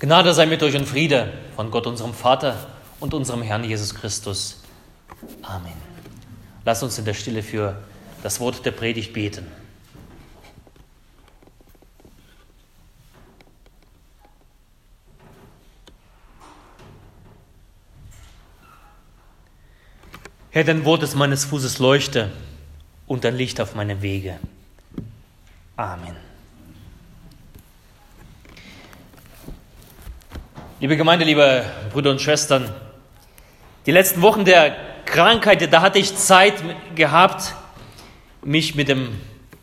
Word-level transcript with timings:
Gnade 0.00 0.32
sei 0.32 0.46
mit 0.46 0.62
euch 0.62 0.76
und 0.76 0.86
Friede 0.86 1.32
von 1.56 1.72
Gott, 1.72 1.88
unserem 1.88 2.14
Vater 2.14 2.68
und 3.00 3.14
unserem 3.14 3.42
Herrn 3.42 3.64
Jesus 3.64 3.94
Christus. 3.94 4.62
Amen. 5.42 5.72
Lasst 6.64 6.84
uns 6.84 6.98
in 6.98 7.04
der 7.04 7.14
Stille 7.14 7.42
für 7.42 7.82
das 8.22 8.38
Wort 8.38 8.64
der 8.64 8.70
Predigt 8.70 9.12
beten. 9.12 9.46
Herr, 20.50 20.64
dein 20.64 20.84
Wort 20.84 21.02
ist 21.02 21.16
meines 21.16 21.44
Fußes 21.44 21.80
Leuchte 21.80 22.30
und 23.06 23.26
ein 23.26 23.36
Licht 23.36 23.60
auf 23.60 23.74
meine 23.74 24.00
Wege. 24.00 24.38
Amen. 25.76 26.27
Liebe 30.80 30.96
Gemeinde, 30.96 31.24
liebe 31.24 31.64
Brüder 31.92 32.12
und 32.12 32.20
Schwestern, 32.20 32.72
die 33.86 33.90
letzten 33.90 34.22
Wochen 34.22 34.44
der 34.44 34.76
Krankheit, 35.06 35.72
da 35.72 35.80
hatte 35.80 35.98
ich 35.98 36.14
Zeit 36.14 36.54
gehabt, 36.94 37.56
mich 38.44 38.76
mit 38.76 38.86
dem 38.86 39.08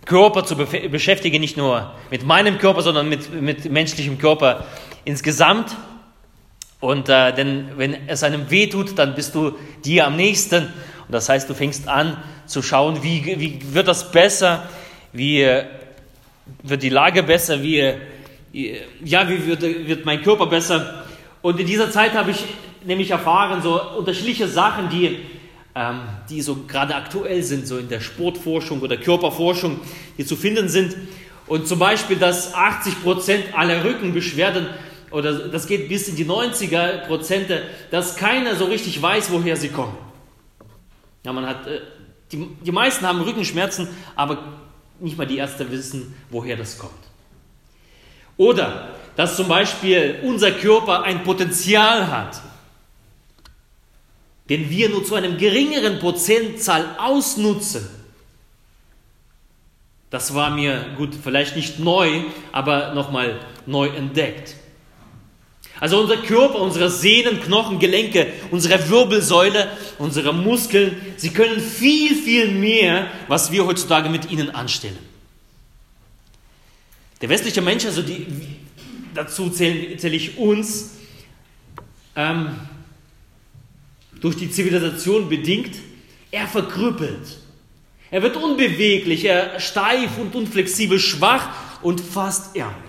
Körper 0.03 0.43
zu 0.43 0.57
beschäftigen, 0.57 1.39
nicht 1.39 1.55
nur 1.55 1.93
mit 2.11 2.25
meinem 2.25 2.57
Körper, 2.57 2.81
sondern 2.81 3.07
mit, 3.07 3.31
mit 3.31 3.71
menschlichem 3.71 4.17
Körper 4.17 4.65
insgesamt. 5.05 5.77
Und 6.81 7.07
äh, 7.07 7.31
denn 7.31 7.69
wenn 7.77 8.09
es 8.09 8.21
einem 8.23 8.51
weh 8.51 8.67
tut, 8.67 8.99
dann 8.99 9.15
bist 9.15 9.35
du 9.35 9.57
dir 9.85 10.07
am 10.07 10.17
nächsten. 10.17 10.65
Und 10.65 11.11
das 11.11 11.29
heißt, 11.29 11.49
du 11.49 11.53
fängst 11.53 11.87
an 11.87 12.21
zu 12.45 12.61
schauen, 12.61 13.03
wie, 13.03 13.23
wie 13.39 13.73
wird 13.73 13.87
das 13.87 14.11
besser, 14.11 14.67
wie 15.13 15.43
äh, 15.43 15.63
wird 16.61 16.83
die 16.83 16.89
Lage 16.89 17.23
besser, 17.23 17.63
wie, 17.63 17.79
äh, 17.79 18.81
ja, 19.01 19.29
wie 19.29 19.45
wird, 19.45 19.61
wird 19.61 20.05
mein 20.05 20.21
Körper 20.21 20.47
besser. 20.47 21.04
Und 21.45 21.59
in 21.59 21.67
dieser 21.67 21.91
Zeit 21.91 22.15
habe 22.15 22.31
ich 22.31 22.43
nämlich 22.85 23.11
erfahren, 23.11 23.61
so 23.61 23.79
unterschiedliche 23.79 24.47
Sachen, 24.47 24.89
die, 24.89 25.19
ähm, 25.75 25.99
die 26.27 26.41
so 26.41 26.63
gerade 26.67 26.95
aktuell 26.95 27.43
sind, 27.43 27.67
so 27.67 27.77
in 27.77 27.87
der 27.87 27.99
Sportforschung 27.99 28.81
oder 28.81 28.97
Körperforschung, 28.97 29.79
die 30.17 30.25
zu 30.25 30.35
finden 30.35 30.69
sind. 30.69 30.95
Und 31.45 31.67
zum 31.67 31.77
Beispiel, 31.77 32.17
dass 32.17 32.55
80 32.55 33.03
Prozent 33.03 33.43
aller 33.55 33.83
Rückenbeschwerden, 33.83 34.65
oder 35.11 35.47
das 35.49 35.67
geht 35.67 35.87
bis 35.87 36.07
in 36.07 36.15
die 36.15 36.25
90er 36.25 37.05
Prozente, 37.05 37.61
dass 37.91 38.15
keiner 38.15 38.55
so 38.55 38.65
richtig 38.65 38.99
weiß, 38.99 39.31
woher 39.31 39.55
sie 39.55 39.69
kommen. 39.69 39.95
Ja, 41.23 41.31
man 41.31 41.45
hat, 41.45 41.67
äh, 41.67 41.79
die, 42.31 42.43
die 42.65 42.71
meisten 42.71 43.05
haben 43.05 43.21
Rückenschmerzen, 43.21 43.87
aber 44.15 44.39
nicht 44.99 45.15
mal 45.15 45.27
die 45.27 45.37
Ärzte 45.37 45.69
wissen, 45.69 46.15
woher 46.31 46.57
das 46.57 46.79
kommt. 46.79 46.93
Oder 48.35 48.95
dass 49.15 49.35
zum 49.35 49.47
Beispiel 49.47 50.19
unser 50.23 50.51
Körper 50.51 51.03
ein 51.03 51.23
Potenzial 51.23 52.07
hat, 52.07 52.41
den 54.49 54.69
wir 54.69 54.89
nur 54.89 55.03
zu 55.03 55.15
einem 55.15 55.37
geringeren 55.37 55.99
Prozentzahl 55.99 56.95
ausnutzen. 56.99 57.87
Das 60.09 60.33
war 60.33 60.51
mir 60.51 60.85
gut, 60.97 61.11
vielleicht 61.21 61.55
nicht 61.55 61.79
neu, 61.79 62.23
aber 62.51 62.93
nochmal 62.93 63.39
neu 63.65 63.87
entdeckt. 63.87 64.55
Also 65.79 65.99
unser 65.99 66.17
Körper, 66.17 66.61
unsere 66.61 66.89
Sehnen, 66.89 67.41
Knochen, 67.41 67.79
Gelenke, 67.79 68.31
unsere 68.49 68.89
Wirbelsäule, 68.89 69.69
unsere 69.97 70.33
Muskeln, 70.33 70.95
sie 71.17 71.31
können 71.31 71.59
viel, 71.59 72.15
viel 72.15 72.49
mehr, 72.49 73.07
was 73.27 73.51
wir 73.51 73.65
heutzutage 73.65 74.07
mit 74.09 74.31
ihnen 74.31 74.51
anstellen. 74.55 74.97
Der 77.21 77.27
westliche 77.27 77.61
Mensch, 77.61 77.85
also 77.85 78.01
die, 78.01 78.25
dazu 79.15 79.49
zähle, 79.49 79.97
zähle 79.97 80.15
ich 80.15 80.37
uns, 80.37 80.91
ähm, 82.15 82.55
durch 84.21 84.35
die 84.35 84.49
Zivilisation 84.49 85.29
bedingt, 85.29 85.75
er 86.31 86.47
verkrüppelt. 86.47 87.39
Er 88.11 88.21
wird 88.21 88.37
unbeweglich, 88.37 89.25
er 89.25 89.59
steif 89.59 90.17
und 90.17 90.35
unflexibel, 90.35 90.99
schwach 90.99 91.49
und 91.81 91.99
fast 92.01 92.55
ärmlich. 92.55 92.81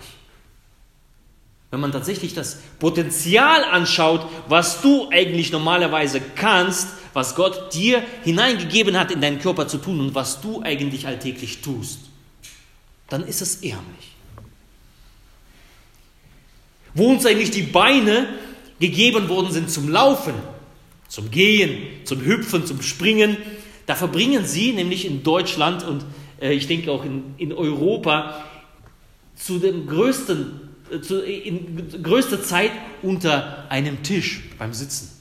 Wenn 1.70 1.80
man 1.80 1.92
tatsächlich 1.92 2.32
das 2.32 2.58
Potenzial 2.78 3.64
anschaut, 3.64 4.26
was 4.48 4.80
du 4.82 5.08
eigentlich 5.10 5.50
normalerweise 5.52 6.20
kannst, 6.36 6.88
was 7.12 7.34
Gott 7.34 7.74
dir 7.74 8.02
hineingegeben 8.22 8.98
hat, 8.98 9.10
in 9.10 9.20
deinen 9.20 9.40
Körper 9.40 9.66
zu 9.66 9.78
tun 9.78 10.00
und 10.00 10.14
was 10.14 10.40
du 10.40 10.62
eigentlich 10.62 11.06
alltäglich 11.06 11.60
tust, 11.60 12.00
dann 13.08 13.26
ist 13.26 13.42
es 13.42 13.56
ärmlich 13.56 14.15
wo 16.96 17.10
uns 17.10 17.26
eigentlich 17.26 17.50
die 17.50 17.62
Beine 17.62 18.26
gegeben 18.80 19.28
worden 19.28 19.52
sind 19.52 19.70
zum 19.70 19.88
Laufen, 19.88 20.34
zum 21.08 21.30
Gehen, 21.30 21.78
zum 22.04 22.24
Hüpfen, 22.24 22.66
zum 22.66 22.82
Springen. 22.82 23.36
Da 23.84 23.94
verbringen 23.94 24.44
sie 24.44 24.72
nämlich 24.72 25.06
in 25.06 25.22
Deutschland 25.22 25.84
und 25.84 26.04
äh, 26.40 26.52
ich 26.52 26.66
denke 26.66 26.90
auch 26.90 27.04
in, 27.04 27.34
in 27.36 27.52
Europa 27.52 28.44
zu 29.36 29.58
dem 29.58 29.86
größten, 29.86 30.60
äh, 30.90 31.00
zu, 31.00 31.22
in 31.22 32.02
größter 32.02 32.42
Zeit 32.42 32.72
unter 33.02 33.70
einem 33.70 34.02
Tisch 34.02 34.42
beim 34.58 34.72
Sitzen. 34.72 35.12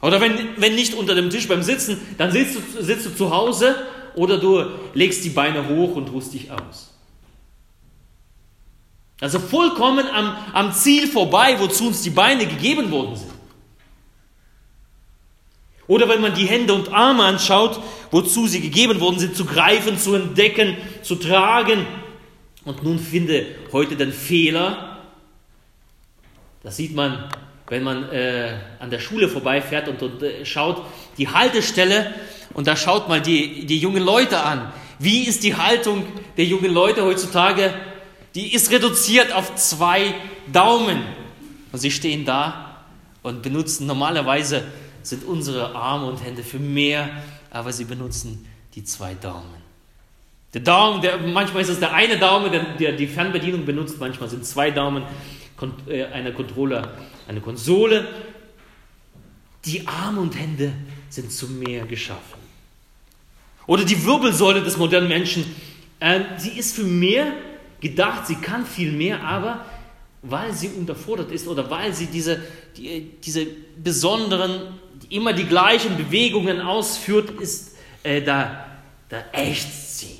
Oder 0.00 0.22
wenn, 0.22 0.32
wenn 0.56 0.74
nicht 0.74 0.94
unter 0.94 1.14
dem 1.14 1.28
Tisch 1.28 1.46
beim 1.46 1.62
Sitzen, 1.62 1.98
dann 2.16 2.32
sitzt 2.32 2.56
du, 2.56 2.82
sitzt 2.82 3.04
du 3.04 3.14
zu 3.14 3.30
Hause 3.30 3.76
oder 4.14 4.38
du 4.38 4.64
legst 4.94 5.22
die 5.24 5.28
Beine 5.28 5.68
hoch 5.68 5.94
und 5.94 6.10
ruhst 6.10 6.32
dich 6.32 6.50
aus. 6.50 6.89
Also 9.20 9.38
vollkommen 9.38 10.06
am, 10.08 10.36
am 10.52 10.72
Ziel 10.72 11.06
vorbei, 11.06 11.56
wozu 11.58 11.88
uns 11.88 12.02
die 12.02 12.10
Beine 12.10 12.46
gegeben 12.46 12.90
worden 12.90 13.16
sind. 13.16 13.30
Oder 15.86 16.08
wenn 16.08 16.20
man 16.20 16.34
die 16.34 16.46
Hände 16.46 16.72
und 16.72 16.92
Arme 16.92 17.24
anschaut, 17.24 17.80
wozu 18.10 18.46
sie 18.46 18.60
gegeben 18.60 19.00
worden 19.00 19.18
sind, 19.18 19.36
zu 19.36 19.44
greifen, 19.44 19.98
zu 19.98 20.14
entdecken, 20.14 20.76
zu 21.02 21.16
tragen. 21.16 21.84
Und 22.64 22.82
nun 22.84 22.98
finde 22.98 23.44
heute 23.72 23.96
den 23.96 24.12
Fehler. 24.12 24.98
Das 26.62 26.76
sieht 26.76 26.94
man, 26.94 27.28
wenn 27.68 27.82
man 27.82 28.08
äh, 28.10 28.54
an 28.78 28.90
der 28.90 29.00
Schule 29.00 29.28
vorbeifährt 29.28 29.88
und, 29.88 30.00
und 30.02 30.22
äh, 30.22 30.46
schaut 30.46 30.82
die 31.18 31.28
Haltestelle 31.28 32.14
und 32.54 32.66
da 32.66 32.76
schaut 32.76 33.08
mal 33.08 33.20
die, 33.20 33.66
die 33.66 33.78
jungen 33.78 34.04
Leute 34.04 34.40
an. 34.40 34.72
Wie 34.98 35.24
ist 35.24 35.42
die 35.42 35.56
Haltung 35.56 36.06
der 36.36 36.44
jungen 36.44 36.72
Leute 36.72 37.02
heutzutage? 37.02 37.74
Die 38.34 38.54
ist 38.54 38.70
reduziert 38.70 39.32
auf 39.32 39.54
zwei 39.56 40.14
Daumen. 40.52 41.02
Und 41.72 41.78
sie 41.78 41.90
stehen 41.90 42.24
da 42.24 42.84
und 43.22 43.42
benutzen 43.42 43.86
normalerweise 43.86 44.64
sind 45.02 45.24
unsere 45.24 45.74
Arme 45.74 46.06
und 46.06 46.22
Hände 46.22 46.42
für 46.42 46.58
mehr, 46.58 47.08
aber 47.50 47.72
sie 47.72 47.84
benutzen 47.84 48.46
die 48.74 48.84
zwei 48.84 49.14
Daumen. 49.14 49.60
Der 50.52 50.60
Daumen, 50.62 51.00
der, 51.00 51.18
manchmal 51.18 51.62
ist 51.62 51.68
es 51.68 51.78
der 51.78 51.92
eine 51.92 52.18
Daumen, 52.18 52.50
der, 52.50 52.64
der 52.74 52.92
die 52.92 53.06
Fernbedienung 53.06 53.64
benutzt, 53.64 53.96
manchmal 54.00 54.28
sind 54.28 54.44
zwei 54.44 54.70
Daumen 54.70 55.04
äh, 55.86 56.04
einer 56.06 56.32
Controller, 56.32 56.96
eine 57.28 57.40
Konsole. 57.40 58.08
Die 59.64 59.86
Arme 59.86 60.20
und 60.20 60.38
Hände 60.38 60.72
sind 61.08 61.30
zu 61.30 61.48
mehr 61.48 61.86
geschaffen. 61.86 62.40
Oder 63.66 63.84
die 63.84 64.04
Wirbelsäule 64.04 64.62
des 64.62 64.76
modernen 64.76 65.08
Menschen, 65.08 65.44
äh, 66.00 66.20
sie 66.38 66.50
ist 66.50 66.74
für 66.74 66.82
mehr 66.82 67.32
gedacht, 67.80 68.26
sie 68.26 68.36
kann 68.36 68.66
viel 68.66 68.92
mehr, 68.92 69.22
aber 69.22 69.64
weil 70.22 70.52
sie 70.52 70.68
unterfordert 70.68 71.32
ist 71.32 71.48
oder 71.48 71.70
weil 71.70 71.92
sie 71.94 72.06
diese, 72.06 72.40
die, 72.76 73.10
diese 73.24 73.46
besonderen, 73.82 74.78
immer 75.08 75.32
die 75.32 75.46
gleichen 75.46 75.96
Bewegungen 75.96 76.60
ausführt, 76.60 77.30
ist, 77.40 77.76
äh, 78.02 78.20
da, 78.22 78.66
da 79.08 79.24
ächzt 79.32 79.98
sie. 79.98 80.18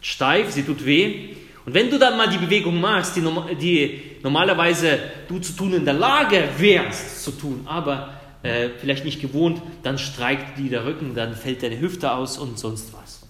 Steif, 0.00 0.50
sie 0.52 0.64
tut 0.64 0.84
weh. 0.84 1.36
Und 1.64 1.74
wenn 1.74 1.88
du 1.88 1.98
dann 1.98 2.16
mal 2.16 2.28
die 2.28 2.38
Bewegung 2.38 2.80
machst, 2.80 3.16
die, 3.16 3.22
die 3.60 4.02
normalerweise 4.22 4.98
du 5.28 5.38
zu 5.38 5.52
tun 5.52 5.74
in 5.74 5.84
der 5.84 5.94
Lage 5.94 6.48
wärst 6.58 7.22
zu 7.22 7.30
tun, 7.30 7.62
aber 7.66 8.20
äh, 8.42 8.70
vielleicht 8.80 9.04
nicht 9.04 9.20
gewohnt, 9.20 9.62
dann 9.84 9.98
streikt 9.98 10.58
dir 10.58 10.70
der 10.70 10.84
Rücken, 10.84 11.14
dann 11.14 11.36
fällt 11.36 11.62
deine 11.62 11.78
Hüfte 11.78 12.12
aus 12.12 12.38
und 12.38 12.58
sonst 12.58 12.92
was. 12.92 13.21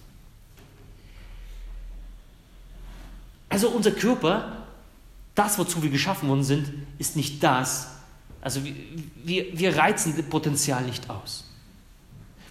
Also 3.53 3.69
unser 3.69 3.91
Körper, 3.91 4.65
das, 5.35 5.59
wozu 5.59 5.83
wir 5.83 5.91
geschaffen 5.91 6.29
worden 6.29 6.43
sind, 6.43 6.73
ist 6.99 7.17
nicht 7.17 7.43
das. 7.43 7.89
Also 8.41 8.61
wir, 9.25 9.59
wir 9.59 9.77
reizen 9.77 10.17
das 10.17 10.25
Potenzial 10.27 10.83
nicht 10.83 11.09
aus. 11.11 11.45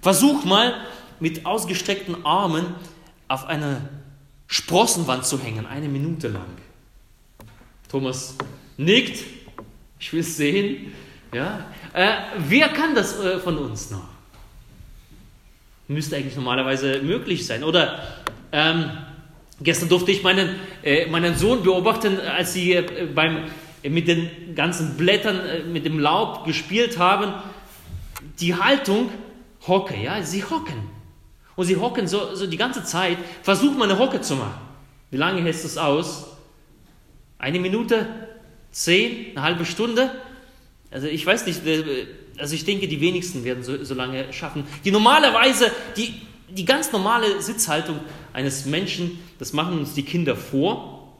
Versuch 0.02 0.46
mal 0.46 0.76
mit 1.20 1.46
ausgestreckten 1.46 2.26
Armen 2.26 2.76
auf 3.28 3.46
eine 3.46 3.90
Sprossenwand 4.48 5.26
zu 5.26 5.40
hängen, 5.40 5.66
eine 5.66 5.88
Minute 5.88 6.28
lang. 6.28 6.48
Thomas 7.90 8.36
nickt, 8.78 9.24
ich 10.00 10.14
will 10.14 10.22
es 10.22 10.38
sehen. 10.38 10.94
Ja? 11.34 11.66
Äh, 11.94 12.12
wer 12.38 12.70
kann 12.70 12.94
das 12.96 13.20
äh, 13.20 13.40
von 13.40 13.58
uns 13.58 13.90
noch? 13.92 14.08
Müsste 15.88 16.16
eigentlich 16.16 16.36
normalerweise 16.36 17.02
möglich 17.02 17.46
sein. 17.46 17.64
Oder 17.64 18.00
ähm, 18.52 18.92
Gestern 19.64 19.90
durfte 19.90 20.12
ich 20.12 20.24
meinen, 20.24 20.56
äh, 20.84 21.06
meinen 21.08 21.36
Sohn 21.36 21.64
beobachten, 21.64 22.20
als 22.20 22.54
sie 22.54 22.74
äh, 22.74 23.08
beim, 23.14 23.44
äh, 23.84 23.90
mit 23.90 24.08
den 24.08 24.56
ganzen 24.56 24.98
Blättern, 24.98 25.40
äh, 25.40 25.64
mit 25.64 25.86
dem 25.86 26.00
Laub 26.00 26.46
gespielt 26.46 26.98
haben. 26.98 27.34
Die 28.40 28.56
Haltung, 28.56 29.10
Hocke, 29.68 29.96
ja, 30.02 30.24
sie 30.24 30.44
hocken. 30.44 30.90
Und 31.56 31.66
sie 31.66 31.78
hocken 31.78 32.08
so, 32.08 32.34
so 32.34 32.48
die 32.48 32.58
ganze 32.58 32.84
Zeit, 32.84 33.18
versuchen 33.44 33.78
mal 33.78 33.90
eine 33.90 34.00
Hocke 34.00 34.22
zu 34.22 34.36
machen. 34.36 34.60
Wie 35.12 35.18
lange 35.18 35.42
hältst 35.42 35.64
du 35.64 35.68
es 35.68 35.78
aus? 35.78 36.38
Eine 37.38 37.60
Minute? 37.60 38.08
Zehn? 38.72 39.32
Eine 39.36 39.42
halbe 39.44 39.66
Stunde? 39.66 40.10
Also 40.90 41.08
ich 41.08 41.26
weiß 41.26 41.46
nicht, 41.46 41.66
äh, 41.68 42.08
also 42.38 42.56
ich 42.56 42.66
denke, 42.66 42.88
die 42.88 43.00
wenigsten 43.00 43.44
werden 43.44 43.64
so, 43.64 43.84
so 43.84 43.94
lange 43.94 44.34
schaffen. 44.34 44.64
Die 44.84 44.92
normalerweise, 44.92 45.72
die, 45.98 46.22
die 46.50 46.66
ganz 46.66 46.92
normale 46.92 47.42
Sitzhaltung 47.42 48.00
eines 48.34 48.66
Menschen, 48.66 49.20
das 49.42 49.54
machen 49.54 49.80
uns 49.80 49.96
die 49.96 50.04
Kinder 50.04 50.36
vor, 50.36 51.18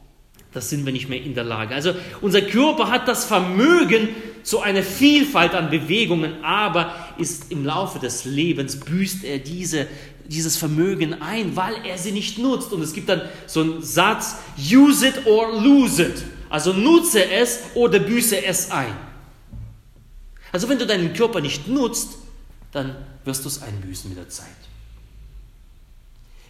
das 0.52 0.70
sind 0.70 0.86
wir 0.86 0.92
nicht 0.92 1.08
mehr 1.08 1.20
in 1.20 1.34
der 1.34 1.42
Lage. 1.42 1.74
Also 1.74 1.92
unser 2.20 2.40
Körper 2.40 2.88
hat 2.88 3.08
das 3.08 3.24
Vermögen 3.24 4.10
zu 4.44 4.60
einer 4.60 4.84
Vielfalt 4.84 5.54
an 5.54 5.70
Bewegungen, 5.70 6.44
aber 6.44 6.94
ist 7.18 7.50
im 7.50 7.64
Laufe 7.64 7.98
des 7.98 8.24
Lebens 8.24 8.78
büßt 8.78 9.24
er 9.24 9.40
diese, 9.40 9.88
dieses 10.24 10.56
Vermögen 10.56 11.20
ein, 11.20 11.56
weil 11.56 11.74
er 11.84 11.98
sie 11.98 12.12
nicht 12.12 12.38
nutzt. 12.38 12.72
Und 12.72 12.82
es 12.82 12.92
gibt 12.92 13.08
dann 13.08 13.22
so 13.48 13.60
einen 13.60 13.82
Satz, 13.82 14.36
use 14.56 15.04
it 15.04 15.26
or 15.26 15.60
lose 15.60 16.00
it. 16.00 16.22
Also 16.48 16.72
nutze 16.72 17.28
es 17.28 17.58
oder 17.74 17.98
büße 17.98 18.44
es 18.44 18.70
ein. 18.70 18.96
Also 20.52 20.68
wenn 20.68 20.78
du 20.78 20.86
deinen 20.86 21.12
Körper 21.12 21.40
nicht 21.40 21.66
nutzt, 21.66 22.10
dann 22.70 22.94
wirst 23.24 23.42
du 23.42 23.48
es 23.48 23.60
einbüßen 23.60 24.08
mit 24.10 24.16
der 24.16 24.28
Zeit. 24.28 24.46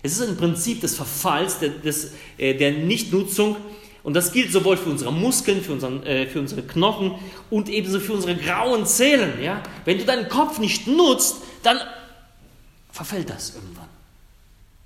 Es 0.03 0.19
ist 0.19 0.29
ein 0.29 0.37
Prinzip 0.37 0.81
des 0.81 0.97
Verfalls, 0.97 1.59
der, 1.59 1.71
des, 1.71 2.13
äh, 2.39 2.55
der 2.55 2.73
Nichtnutzung. 2.73 3.57
Und 4.03 4.15
das 4.15 4.33
gilt 4.33 4.51
sowohl 4.51 4.77
für 4.77 4.91
unsere 4.91 5.13
Muskeln, 5.13 5.63
für, 5.63 5.73
unseren, 5.73 6.03
äh, 6.05 6.27
für 6.27 6.41
unsere 6.41 6.63
Knochen 6.63 7.15
und 7.51 7.69
ebenso 7.69 8.01
für 8.01 8.13
unsere 8.13 8.35
grauen 8.35 8.85
Zellen. 8.85 9.41
Ja? 9.41 9.63
Wenn 9.85 9.99
du 9.99 10.05
deinen 10.05 10.29
Kopf 10.29 10.59
nicht 10.59 10.89
nutzt, 10.89 11.37
dann 11.63 11.79
verfällt 12.91 13.31
das 13.31 13.55
irgendwann. 13.55 13.89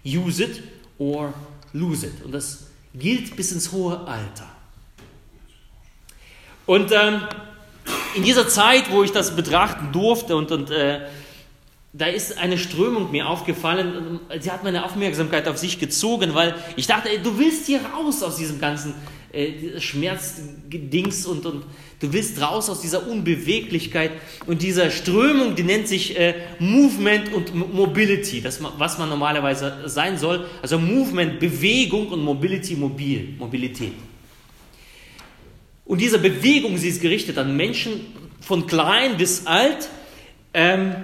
Use 0.05 0.45
it 0.45 0.63
or 0.99 1.33
lose 1.73 2.07
it. 2.07 2.25
Und 2.25 2.33
das 2.33 2.67
gilt 2.95 3.35
bis 3.37 3.53
ins 3.53 3.73
hohe 3.73 3.99
Alter. 4.07 4.49
Und 6.67 6.93
ähm, 6.93 7.23
in 8.15 8.23
dieser 8.23 8.49
Zeit, 8.49 8.91
wo 8.91 9.03
ich 9.03 9.13
das 9.13 9.35
betrachten 9.35 9.93
durfte 9.93 10.37
und, 10.37 10.51
und 10.51 10.71
äh, 10.71 11.07
da 11.97 12.07
ist 12.07 12.37
eine 12.37 12.59
Strömung 12.59 13.11
mir 13.11 13.29
aufgefallen. 13.29 14.21
Sie 14.39 14.51
hat 14.51 14.65
meine 14.65 14.85
Aufmerksamkeit 14.85 15.49
auf 15.49 15.57
sich 15.57 15.79
gezogen, 15.79 16.35
weil 16.35 16.55
ich 16.77 16.87
dachte, 16.87 17.09
ey, 17.09 17.19
du 17.23 17.39
willst 17.39 17.67
hier 17.67 17.81
raus 17.81 18.23
aus 18.23 18.37
diesem 18.37 18.61
ganzen 18.61 18.95
äh, 19.33 19.81
Schmerzdings 19.81 21.25
und, 21.25 21.47
und 21.47 21.65
du 22.01 22.13
willst 22.13 22.41
raus 22.43 22.69
aus 22.69 22.83
dieser 22.83 23.09
Unbeweglichkeit 23.09 24.13
und 24.47 24.61
dieser 24.61 24.91
Strömung, 24.91 25.55
die 25.55 25.63
nennt 25.63 25.89
sich 25.89 26.19
äh, 26.19 26.35
Movement 26.59 27.33
und 27.33 27.55
Mobility, 27.55 28.43
das, 28.43 28.61
was 28.77 28.99
man 28.99 29.09
normalerweise 29.09 29.85
sein 29.87 30.19
soll. 30.19 30.47
Also 30.61 30.79
Movement, 30.79 31.41
Bewegung 31.41 32.09
und 32.09 32.23
Mobility, 32.23 32.77
Mobil, 32.77 33.35
Mobilität. 33.39 33.95
Und 35.87 36.01
diese 36.01 36.19
Bewegung, 36.19 36.77
sie 36.77 36.89
ist 36.89 37.01
gerichtet 37.01 37.39
an 37.39 37.57
Menschen 37.57 38.01
von 38.41 38.67
klein 38.67 39.17
bis 39.17 39.47
alt. 39.47 39.89
Ähm, 40.53 40.95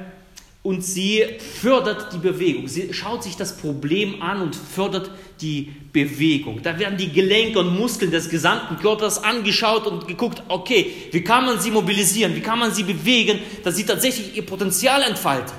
und 0.62 0.84
sie 0.84 1.24
fördert 1.60 2.12
die 2.12 2.18
Bewegung. 2.18 2.68
Sie 2.68 2.94
schaut 2.94 3.24
sich 3.24 3.36
das 3.36 3.56
Problem 3.56 4.22
an 4.22 4.42
und 4.42 4.54
fördert 4.54 5.10
die 5.40 5.72
Bewegung. 5.92 6.62
Da 6.62 6.78
werden 6.78 6.96
die 6.96 7.10
Gelenke 7.10 7.58
und 7.58 7.76
Muskeln 7.76 8.12
des 8.12 8.30
gesamten 8.30 8.76
Körpers 8.76 9.24
angeschaut 9.24 9.88
und 9.88 10.06
geguckt, 10.06 10.42
okay, 10.46 10.92
wie 11.10 11.24
kann 11.24 11.46
man 11.46 11.58
sie 11.58 11.72
mobilisieren, 11.72 12.36
wie 12.36 12.40
kann 12.40 12.60
man 12.60 12.72
sie 12.72 12.84
bewegen, 12.84 13.40
dass 13.64 13.76
sie 13.76 13.84
tatsächlich 13.84 14.36
ihr 14.36 14.46
Potenzial 14.46 15.02
entfalten. 15.02 15.52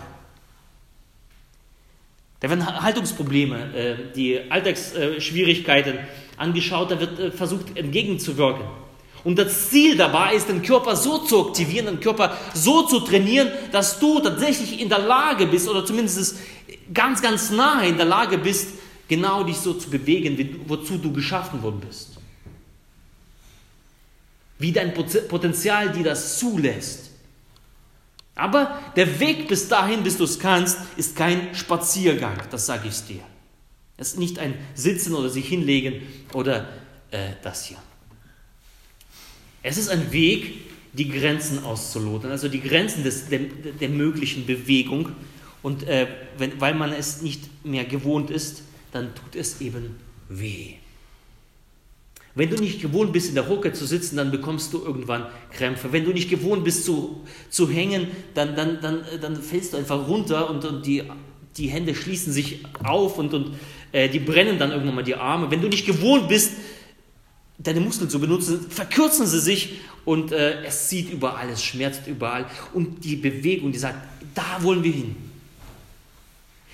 Da 2.40 2.50
werden 2.50 2.66
Haltungsprobleme, 2.66 3.76
äh, 3.76 3.96
die 4.16 4.40
Alltagsschwierigkeiten 4.50 6.00
angeschaut, 6.38 6.92
da 6.92 7.00
wird 7.00 7.20
äh, 7.20 7.32
versucht 7.32 7.78
entgegenzuwirken. 7.78 8.66
Und 9.24 9.40
das 9.40 9.70
Ziel 9.70 9.96
dabei 9.96 10.36
ist, 10.36 10.50
den 10.50 10.62
Körper 10.62 10.96
so 10.96 11.20
zu 11.20 11.48
aktivieren, 11.48 11.86
den 11.86 12.00
Körper 12.00 12.38
so 12.54 12.84
zu 12.84 13.00
trainieren, 13.00 13.50
dass 13.72 14.00
du 14.00 14.20
tatsächlich 14.20 14.82
in 14.82 14.90
der 14.90 15.00
Lage 15.00 15.48
bist, 15.48 15.70
oder 15.70 15.86
zumindest 15.86 16.38
ganz, 16.94 17.22
ganz 17.22 17.50
nahe 17.50 17.88
in 17.88 17.98
der 17.98 18.06
Lage 18.06 18.38
bist, 18.38 18.70
genau 19.08 19.44
dich 19.44 19.58
so 19.58 19.74
zu 19.74 19.90
bewegen, 19.90 20.66
wozu 20.68 20.98
du 20.98 21.14
geschaffen 21.14 21.62
worden 21.64 21.82
bist. 21.88 22.18
Wie 24.60 24.72
dein 24.72 24.94
Potenzial 24.94 25.92
dir 25.92 26.04
das 26.04 26.40
zulässt. 26.40 27.12
Aber 28.36 28.80
der 28.96 29.20
Weg 29.20 29.48
bis 29.48 29.68
dahin, 29.68 30.04
bis 30.04 30.18
du 30.18 30.24
es 30.24 30.40
kannst, 30.40 30.80
ist 30.98 31.16
kein 31.16 31.54
Spaziergang, 31.54 32.38
das 32.50 32.66
sage 32.66 32.88
ich 32.88 33.02
dir. 33.06 33.22
Es 33.96 34.10
ist 34.10 34.20
nicht 34.20 34.40
ein 34.40 34.56
Sitzen 34.74 35.14
oder 35.14 35.30
sich 35.30 35.48
hinlegen 35.48 36.02
oder 36.34 36.68
äh, 37.12 37.34
das 37.44 37.66
hier. 37.66 37.78
Es 39.64 39.78
ist 39.78 39.90
ein 39.90 40.12
Weg, 40.12 40.56
die 40.92 41.10
Grenzen 41.10 41.64
auszuloten, 41.64 42.30
also 42.30 42.50
die 42.50 42.62
Grenzen 42.62 43.04
des, 43.04 43.30
der, 43.30 43.40
der 43.40 43.90
möglichen 43.90 44.46
Bewegung. 44.46 45.10
Und 45.64 45.88
äh, 45.88 46.08
wenn, 46.38 46.60
weil 46.60 46.76
man 46.76 46.92
es 46.92 47.22
nicht 47.22 47.66
mehr 47.66 47.86
gewohnt 47.86 48.30
ist, 48.30 48.64
dann 48.92 49.16
tut 49.16 49.36
es 49.36 49.62
eben 49.62 49.96
weh. 50.30 50.76
Wenn 52.36 52.50
du 52.50 52.58
nicht 52.58 52.82
gewohnt 52.82 53.14
bist, 53.14 53.30
in 53.30 53.36
der 53.36 53.48
Hocke 53.48 53.74
zu 53.74 53.86
sitzen, 53.86 54.18
dann 54.18 54.32
bekommst 54.32 54.74
du 54.74 54.84
irgendwann 54.84 55.28
Krämpfe. 55.52 55.92
Wenn 55.92 56.04
du 56.04 56.12
nicht 56.12 56.30
gewohnt 56.30 56.64
bist, 56.64 56.84
zu, 56.84 57.22
zu 57.50 57.70
hängen, 57.70 58.08
dann, 58.34 58.56
dann, 58.56 58.80
dann, 58.82 59.04
dann 59.22 59.42
fällst 59.42 59.74
du 59.74 59.78
einfach 59.78 60.08
runter 60.08 60.50
und, 60.50 60.66
und 60.66 60.86
die, 60.86 61.04
die 61.58 61.68
Hände 61.68 61.94
schließen 61.94 62.34
sich 62.34 62.64
auf 62.84 63.20
und, 63.20 63.34
und 63.34 63.56
äh, 63.92 64.10
die 64.10 64.20
brennen 64.20 64.58
dann 64.58 64.72
irgendwann 64.72 64.96
mal 64.96 65.04
die 65.04 65.16
Arme. 65.16 65.52
Wenn 65.52 65.62
du 65.62 65.68
nicht 65.68 65.86
gewohnt 65.86 66.28
bist, 66.28 66.54
deine 67.58 67.80
Muskeln 67.80 68.10
zu 68.10 68.20
benutzen, 68.20 68.70
verkürzen 68.70 69.28
sie 69.28 69.40
sich 69.40 69.80
und 70.06 70.32
äh, 70.32 70.64
es 70.64 70.90
zieht 70.90 71.12
überall, 71.12 71.50
es 71.50 71.64
schmerzt 71.64 72.08
überall. 72.08 72.46
Und 72.74 73.04
die 73.04 73.16
Bewegung, 73.16 73.72
die 73.72 73.80
sagt, 73.80 73.98
da 74.36 74.62
wollen 74.62 74.84
wir 74.84 74.92
hin. 74.92 75.16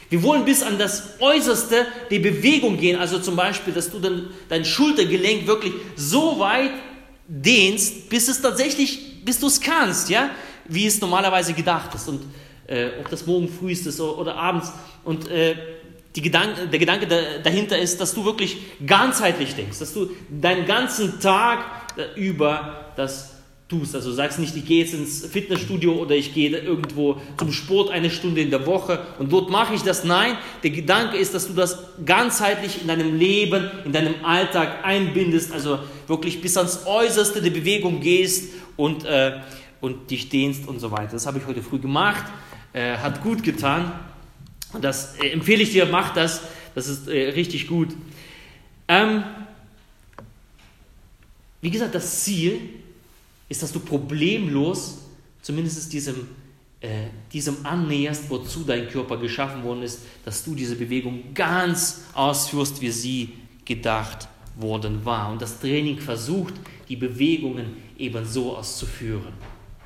Wir 0.10 0.24
wollen 0.24 0.44
bis 0.44 0.64
an 0.64 0.80
das 0.80 1.20
Äußerste 1.20 1.86
der 2.10 2.20
Bewegung 2.20 2.78
gehen. 2.78 3.00
Also 3.00 3.20
zum 3.20 3.36
Beispiel, 3.36 3.74
dass 3.74 3.92
du 3.92 4.00
dann 4.00 4.30
dein 4.48 4.66
Schultergelenk 4.66 5.46
wirklich 5.46 5.74
so 5.96 6.40
weit 6.40 6.71
dehnst, 7.28 8.09
bis 8.09 8.28
es 8.28 8.42
tatsächlich, 8.42 9.24
bis 9.24 9.40
du 9.40 9.45
es 9.48 9.62
kannst, 9.62 10.09
ja, 10.09 10.31
wie 10.68 10.88
es 10.88 11.00
normalerweise 11.00 11.54
gedacht 11.54 11.94
ist. 11.94 12.07
Und 12.07 12.21
äh, 12.66 12.90
ob 13.00 13.09
das 13.09 13.28
morgen 13.28 13.48
früh 13.48 13.71
ist 13.71 14.00
oder, 14.00 14.18
oder 14.18 14.36
abends. 14.36 14.71
Und 15.04 15.30
äh, 15.30 15.56
Gedanke, 16.13 16.68
der 16.68 16.80
Gedanke 16.80 17.07
dahinter 17.44 17.78
ist, 17.78 18.01
dass 18.01 18.13
du 18.13 18.25
wirklich 18.25 18.57
ganzheitlich 18.85 19.56
denkst, 19.56 19.80
dass 19.80 19.94
du 19.94 20.09
deinen 20.30 20.66
ganzen 20.66 21.19
Tag 21.19 21.59
über 22.16 22.92
das 22.95 23.39
tust. 23.69 23.95
Also 23.95 24.11
sagst 24.11 24.39
nicht, 24.39 24.56
ich 24.56 24.66
gehe 24.66 24.83
jetzt 24.83 24.94
ins 24.95 25.25
Fitnessstudio 25.25 25.94
oder 25.94 26.16
ich 26.16 26.33
gehe 26.33 26.49
irgendwo 26.57 27.21
zum 27.37 27.51
Sport 27.51 27.92
eine 27.92 28.09
Stunde 28.09 28.42
in 28.42 28.49
der 28.49 28.66
Woche 28.66 28.99
und 29.19 29.31
dort 29.31 29.51
mache 29.51 29.75
ich 29.75 29.83
das. 29.83 30.04
Nein, 30.04 30.37
der 30.63 30.71
Gedanke 30.71 31.18
ist, 31.18 31.35
dass 31.35 31.47
du 31.47 31.54
das 31.54 31.78
ganzheitlich 32.04 32.81
in 32.81 32.87
deinem 32.87 33.18
Leben, 33.18 33.69
in 33.85 33.92
deinem 33.92 34.25
Alltag 34.25 34.83
einbindest, 34.83 35.54
also 35.54 35.80
wirklich 36.07 36.42
bis 36.42 36.57
ans 36.57 36.87
Äußerste 36.87 37.42
der 37.42 37.51
Bewegung 37.51 38.01
gehst 38.01 38.54
und, 38.75 39.06
äh, 39.06 39.39
und 39.81 40.09
dich 40.09 40.30
dehnst 40.30 40.68
und 40.68 40.80
so 40.80 40.92
weiter. 40.92 41.11
Das 41.11 41.28
habe 41.28 41.37
ich 41.37 41.45
heute 41.45 41.61
früh 41.61 41.78
gemacht, 41.78 42.25
äh, 42.73 42.97
hat 42.97 43.21
gut 43.21 43.44
getan. 43.44 43.92
Und 44.73 44.83
das 44.83 45.16
äh, 45.16 45.30
empfehle 45.30 45.64
ich 45.64 45.71
dir, 45.71 45.85
mach 45.85 46.14
das, 46.14 46.42
das 46.76 46.88
ist 46.88 47.07
äh, 47.07 47.30
richtig 47.30 47.68
gut. 47.68 47.90
Ähm, 48.88 49.23
wie 51.61 51.71
gesagt, 51.71 51.95
das 51.95 52.23
Ziel 52.23 52.59
ist, 53.49 53.64
dass 53.64 53.71
du 53.71 53.80
problemlos 53.80 54.99
zumindest 55.42 55.92
diesem, 55.92 56.28
äh, 56.81 57.07
diesem 57.33 57.66
annäherst, 57.66 58.30
wozu 58.30 58.64
dein 58.64 58.88
Körper 58.90 59.18
geschaffen 59.18 59.64
worden 59.64 59.83
ist, 59.83 60.02
dass 60.23 60.44
du 60.44 60.56
diese 60.56 60.76
Bewegung 60.76 61.33
ganz 61.33 62.04
ausführst, 62.14 62.81
wie 62.81 62.92
sie 62.92 63.30
gedacht 63.66 64.28
worden 64.56 65.04
war. 65.06 65.31
Und 65.31 65.42
das 65.42 65.59
Training 65.59 65.99
versucht, 65.99 66.54
die 66.88 66.95
Bewegungen 66.95 67.78
eben 67.97 68.26
so 68.26 68.56
auszuführen, 68.56 69.33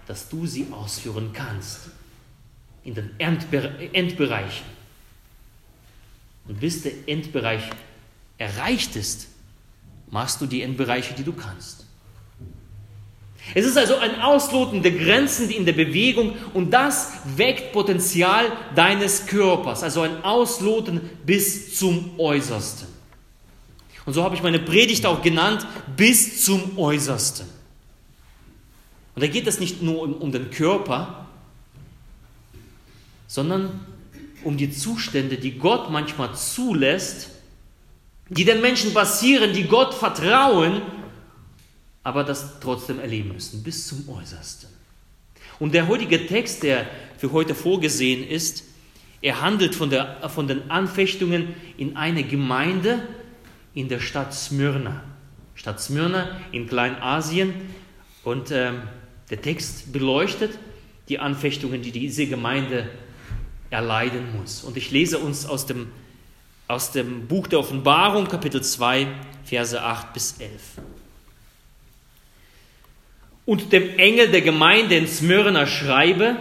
dass 0.08 0.30
du 0.30 0.46
sie 0.46 0.68
ausführen 0.72 1.32
kannst 1.34 1.90
in 2.84 2.96
den 2.96 3.12
Endbereichen. 3.18 4.66
Und 6.48 6.60
bis 6.60 6.84
der 6.84 6.92
Endbereich 7.08 7.64
erreicht 8.38 8.96
ist, 8.96 9.28
machst 10.10 10.42
du 10.42 10.46
die 10.46 10.62
Endbereiche, 10.62 11.14
die 11.14 11.24
du 11.24 11.34
kannst. 11.34 11.86
Es 13.54 13.66
ist 13.66 13.78
also 13.78 13.98
ein 13.98 14.22
Ausloten 14.22 14.82
der 14.82 14.94
Grenzen 14.94 15.50
in 15.50 15.66
der 15.66 15.74
Bewegung 15.74 16.34
und 16.54 16.72
das 16.72 17.12
weckt 17.36 17.74
Potenzial 17.74 18.46
deines 18.74 19.26
Körpers, 19.26 19.84
also 19.84 20.02
ein 20.02 20.24
Ausloten 20.24 21.02
bis 21.26 21.78
zum 21.78 22.18
Äußersten. 22.18 22.88
Und 24.06 24.14
so 24.14 24.24
habe 24.24 24.36
ich 24.36 24.44
meine 24.44 24.60
Predigt 24.60 25.06
auch 25.06 25.22
genannt, 25.22 25.66
bis 25.96 26.44
zum 26.46 26.78
Äußersten. 26.78 27.48
Und 29.16 29.22
da 29.22 29.28
geht 29.28 29.48
es 29.48 29.60
nicht 29.60 29.82
nur 29.82 30.02
um, 30.02 30.14
um 30.14 30.32
den 30.32 30.50
Körper, 30.50 31.23
sondern 33.34 33.80
um 34.44 34.58
die 34.58 34.70
Zustände, 34.70 35.38
die 35.38 35.58
Gott 35.58 35.90
manchmal 35.90 36.36
zulässt, 36.36 37.32
die 38.30 38.46
den 38.46 38.62
Menschen 38.62 38.94
passieren, 38.94 39.54
die 39.54 39.64
Gott 39.64 39.96
vertrauen, 39.96 40.84
aber 42.04 42.24
das 42.24 42.60
trotzdem 42.60 43.00
erleben 43.00 43.34
müssen, 43.34 43.64
bis 43.64 43.88
zum 43.88 44.08
Äußersten. 44.08 44.70
Und 45.58 45.74
der 45.74 45.88
heutige 45.88 46.28
Text, 46.28 46.62
der 46.62 46.86
für 47.18 47.32
heute 47.32 47.56
vorgesehen 47.56 48.24
ist, 48.24 48.66
er 49.24 49.42
handelt 49.42 49.74
von, 49.74 49.90
der, 49.90 50.30
von 50.30 50.48
den 50.48 50.70
Anfechtungen 50.70 51.56
in 51.76 51.98
einer 51.98 52.22
Gemeinde 52.22 53.02
in 53.74 53.90
der 53.90 54.00
Stadt 54.00 54.36
Smyrna. 54.36 55.04
Stadt 55.56 55.82
Smyrna 55.82 56.40
in 56.52 56.68
Kleinasien. 56.68 57.56
Und 58.24 58.52
ähm, 58.52 58.84
der 59.32 59.42
Text 59.42 59.92
beleuchtet 59.92 60.52
die 61.10 61.18
Anfechtungen, 61.18 61.82
die 61.82 61.92
diese 61.92 62.28
Gemeinde 62.28 62.92
erleiden 63.74 64.38
muss. 64.38 64.64
Und 64.64 64.78
ich 64.78 64.92
lese 64.92 65.20
uns 65.20 65.46
aus 65.46 65.66
dem, 65.66 65.92
aus 66.68 66.92
dem 66.92 67.28
Buch 67.28 67.48
der 67.48 67.60
Offenbarung, 67.60 68.28
Kapitel 68.28 68.62
2, 68.62 69.08
Verse 69.44 69.82
8 69.82 70.14
bis 70.14 70.36
11. 70.40 70.62
Und 73.46 73.74
dem 73.74 73.98
Engel 74.00 74.30
der 74.30 74.42
Gemeinde 74.42 74.96
in 74.96 75.08
Smyrna 75.08 75.68
schreibe, 75.68 76.38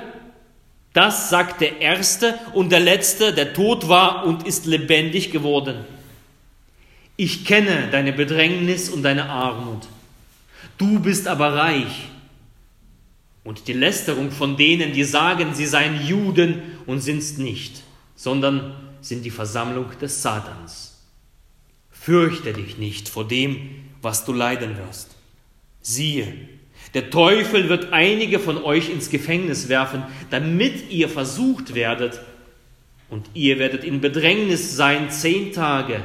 das 0.92 1.30
sagt 1.30 1.62
der 1.62 1.80
Erste 1.80 2.38
und 2.52 2.70
der 2.70 2.80
Letzte, 2.80 3.32
der 3.32 3.54
tot 3.54 3.88
war 3.88 4.24
und 4.26 4.46
ist 4.46 4.66
lebendig 4.66 5.32
geworden. 5.32 5.84
Ich 7.16 7.44
kenne 7.44 7.88
deine 7.90 8.12
Bedrängnis 8.12 8.90
und 8.90 9.02
deine 9.02 9.28
Armut. 9.28 9.82
Du 10.78 11.00
bist 11.00 11.26
aber 11.28 11.54
reich. 11.54 12.11
Und 13.44 13.66
die 13.66 13.72
Lästerung 13.72 14.30
von 14.30 14.56
denen, 14.56 14.92
die 14.92 15.04
sagen, 15.04 15.54
sie 15.54 15.66
seien 15.66 16.06
Juden 16.06 16.62
und 16.86 17.00
sind's 17.00 17.38
nicht, 17.38 17.82
sondern 18.14 18.74
sind 19.00 19.24
die 19.24 19.30
Versammlung 19.30 19.86
des 20.00 20.22
Satans. 20.22 21.00
Fürchte 21.90 22.52
dich 22.52 22.78
nicht 22.78 23.08
vor 23.08 23.26
dem, 23.26 23.58
was 24.00 24.24
du 24.24 24.32
leiden 24.32 24.76
wirst. 24.76 25.16
Siehe, 25.80 26.32
der 26.94 27.10
Teufel 27.10 27.68
wird 27.68 27.92
einige 27.92 28.38
von 28.38 28.62
euch 28.62 28.90
ins 28.90 29.10
Gefängnis 29.10 29.68
werfen, 29.68 30.02
damit 30.30 30.90
ihr 30.90 31.08
versucht 31.08 31.74
werdet, 31.74 32.20
und 33.08 33.28
ihr 33.34 33.58
werdet 33.58 33.84
in 33.84 34.00
Bedrängnis 34.00 34.74
sein 34.74 35.10
zehn 35.10 35.52
Tage. 35.52 36.02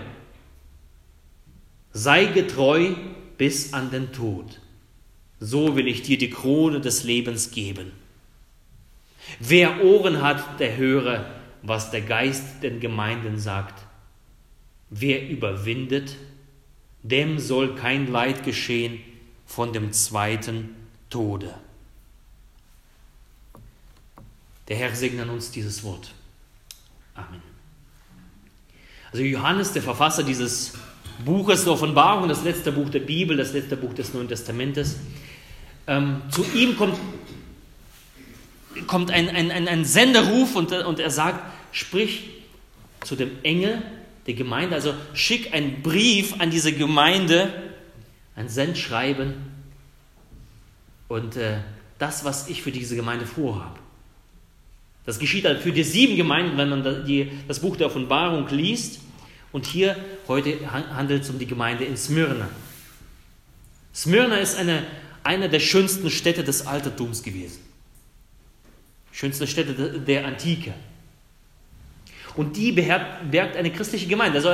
Sei 1.93 2.25
getreu 2.25 2.95
bis 3.37 3.73
an 3.73 3.91
den 3.91 4.11
Tod. 4.11 4.59
So 5.39 5.75
will 5.75 5.87
ich 5.87 6.01
dir 6.01 6.17
die 6.17 6.29
Krone 6.29 6.81
des 6.81 7.03
Lebens 7.03 7.51
geben. 7.51 7.91
Wer 9.39 9.83
Ohren 9.83 10.21
hat, 10.21 10.59
der 10.59 10.77
höre, 10.77 11.25
was 11.61 11.91
der 11.91 12.01
Geist 12.01 12.63
den 12.63 12.79
Gemeinden 12.79 13.39
sagt. 13.39 13.85
Wer 14.89 15.27
überwindet, 15.27 16.15
dem 17.03 17.39
soll 17.39 17.75
kein 17.75 18.11
Leid 18.11 18.43
geschehen 18.43 18.99
von 19.45 19.73
dem 19.73 19.91
zweiten 19.91 20.75
Tode. 21.09 21.53
Der 24.67 24.77
Herr 24.77 24.95
segne 24.95 25.25
uns 25.31 25.51
dieses 25.51 25.83
Wort. 25.83 26.11
Amen. 27.15 27.41
Also 29.11 29.23
Johannes, 29.23 29.71
der 29.71 29.81
Verfasser 29.81 30.23
dieses 30.23 30.73
Buches 31.23 31.63
der 31.63 31.73
Offenbarung, 31.73 32.27
das 32.27 32.43
letzte 32.43 32.71
Buch 32.71 32.89
der 32.89 32.99
Bibel, 32.99 33.37
das 33.37 33.53
letzte 33.53 33.77
Buch 33.77 33.93
des 33.93 34.13
Neuen 34.13 34.27
Testamentes, 34.27 34.97
ähm, 35.87 36.21
zu 36.29 36.45
ihm 36.53 36.77
kommt, 36.77 36.97
kommt 38.85 39.11
ein, 39.11 39.29
ein, 39.29 39.67
ein, 39.67 39.85
Senderuf 39.85 40.55
und, 40.55 40.71
und 40.71 40.99
er 40.99 41.09
sagt, 41.09 41.41
sprich 41.71 42.29
zu 43.03 43.15
dem 43.15 43.31
Engel 43.43 43.81
der 44.27 44.33
Gemeinde, 44.33 44.75
also 44.75 44.93
schick 45.13 45.53
einen 45.53 45.81
Brief 45.81 46.39
an 46.39 46.51
diese 46.51 46.73
Gemeinde, 46.73 47.51
ein 48.35 48.49
Sendschreiben 48.49 49.35
und 51.07 51.37
äh, 51.37 51.59
das, 51.97 52.25
was 52.25 52.49
ich 52.49 52.61
für 52.61 52.71
diese 52.71 52.95
Gemeinde 52.95 53.25
vorhabe. 53.25 53.79
Das 55.05 55.19
geschieht 55.19 55.45
halt 55.45 55.61
für 55.61 55.71
die 55.71 55.83
sieben 55.83 56.17
Gemeinden, 56.17 56.57
wenn 56.57 56.69
man 56.69 57.05
die, 57.05 57.31
das 57.47 57.61
Buch 57.61 57.77
der 57.77 57.87
Offenbarung 57.87 58.47
liest. 58.49 58.99
Und 59.53 59.65
hier 59.65 59.95
heute 60.27 60.59
handelt 60.71 61.23
es 61.23 61.29
um 61.29 61.39
die 61.39 61.47
Gemeinde 61.47 61.85
in 61.85 61.95
Smyrna. 61.95 62.49
Smyrna 63.95 64.35
ist 64.35 64.57
eine, 64.57 64.83
eine 65.27 65.49
der 65.49 65.59
schönsten 65.59 66.09
Städte 66.09 66.43
des 66.43 66.65
Altertums 66.65 67.21
gewesen. 67.21 67.59
Schönste 69.11 69.45
Städte 69.45 69.99
der 69.99 70.25
Antike. 70.25 70.73
Und 72.37 72.55
die 72.55 72.71
beherbergt 72.71 73.57
eine 73.57 73.71
christliche 73.71 74.07
Gemeinde. 74.07 74.37
Also 74.37 74.51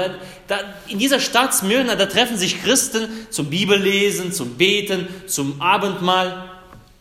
in 0.87 0.97
dieser 0.97 1.19
Stadt 1.19 1.53
Smyrna, 1.53 1.95
da 1.95 2.07
treffen 2.07 2.37
sich 2.37 2.63
Christen 2.63 3.07
zum 3.29 3.49
Bibellesen, 3.49 4.31
zum 4.31 4.55
Beten, 4.55 5.07
zum 5.27 5.61
Abendmahl, 5.61 6.49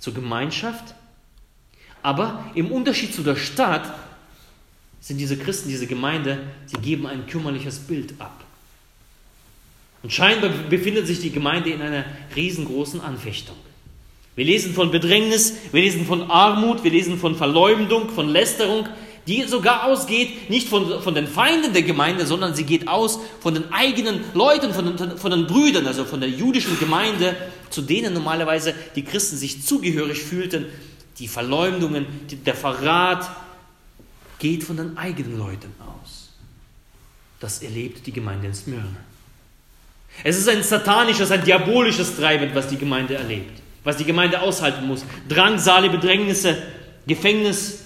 zur 0.00 0.12
Gemeinschaft. 0.12 0.94
Aber 2.02 2.44
im 2.54 2.70
Unterschied 2.72 3.14
zu 3.14 3.22
der 3.22 3.36
Stadt 3.36 3.94
sind 5.00 5.18
diese 5.18 5.38
Christen, 5.38 5.68
diese 5.68 5.86
Gemeinde, 5.86 6.40
sie 6.66 6.76
geben 6.76 7.06
ein 7.06 7.26
kümmerliches 7.26 7.78
Bild 7.78 8.14
ab. 8.18 8.44
Und 10.02 10.12
scheinbar 10.12 10.50
befindet 10.68 11.06
sich 11.06 11.20
die 11.20 11.30
Gemeinde 11.30 11.70
in 11.70 11.80
einer 11.80 12.04
riesengroßen 12.34 13.00
Anfechtung. 13.00 13.56
Wir 14.34 14.44
lesen 14.44 14.72
von 14.72 14.90
Bedrängnis, 14.90 15.54
wir 15.72 15.82
lesen 15.82 16.06
von 16.06 16.30
Armut, 16.30 16.82
wir 16.84 16.90
lesen 16.90 17.18
von 17.18 17.36
Verleumdung, 17.36 18.08
von 18.08 18.28
Lästerung, 18.28 18.88
die 19.26 19.42
sogar 19.44 19.84
ausgeht, 19.84 20.50
nicht 20.50 20.68
von, 20.68 21.00
von 21.00 21.14
den 21.14 21.28
Feinden 21.28 21.72
der 21.72 21.82
Gemeinde, 21.82 22.26
sondern 22.26 22.54
sie 22.54 22.64
geht 22.64 22.88
aus 22.88 23.20
von 23.40 23.54
den 23.54 23.72
eigenen 23.72 24.24
Leuten, 24.34 24.72
von 24.72 24.96
den, 24.96 25.18
von 25.18 25.30
den 25.30 25.46
Brüdern, 25.46 25.86
also 25.86 26.04
von 26.04 26.20
der 26.20 26.30
jüdischen 26.30 26.78
Gemeinde, 26.78 27.36
zu 27.70 27.82
denen 27.82 28.14
normalerweise 28.14 28.74
die 28.96 29.04
Christen 29.04 29.36
sich 29.36 29.64
zugehörig 29.64 30.22
fühlten. 30.22 30.66
Die 31.18 31.28
Verleumdungen, 31.28 32.06
der 32.44 32.54
Verrat 32.54 33.30
geht 34.38 34.64
von 34.64 34.76
den 34.76 34.96
eigenen 34.96 35.38
Leuten 35.38 35.72
aus. 35.78 36.30
Das 37.38 37.62
erlebt 37.62 38.06
die 38.06 38.12
Gemeinde 38.12 38.48
in 38.48 38.54
Smyrna. 38.54 39.11
Es 40.24 40.38
ist 40.38 40.48
ein 40.48 40.62
satanisches, 40.62 41.30
ein 41.30 41.44
diabolisches 41.44 42.16
Treiben, 42.16 42.54
was 42.54 42.68
die 42.68 42.76
Gemeinde 42.76 43.14
erlebt, 43.14 43.60
was 43.82 43.96
die 43.96 44.04
Gemeinde 44.04 44.40
aushalten 44.40 44.86
muss. 44.86 45.04
Drangsale, 45.28 45.90
Bedrängnisse, 45.90 46.62
Gefängnis, 47.06 47.80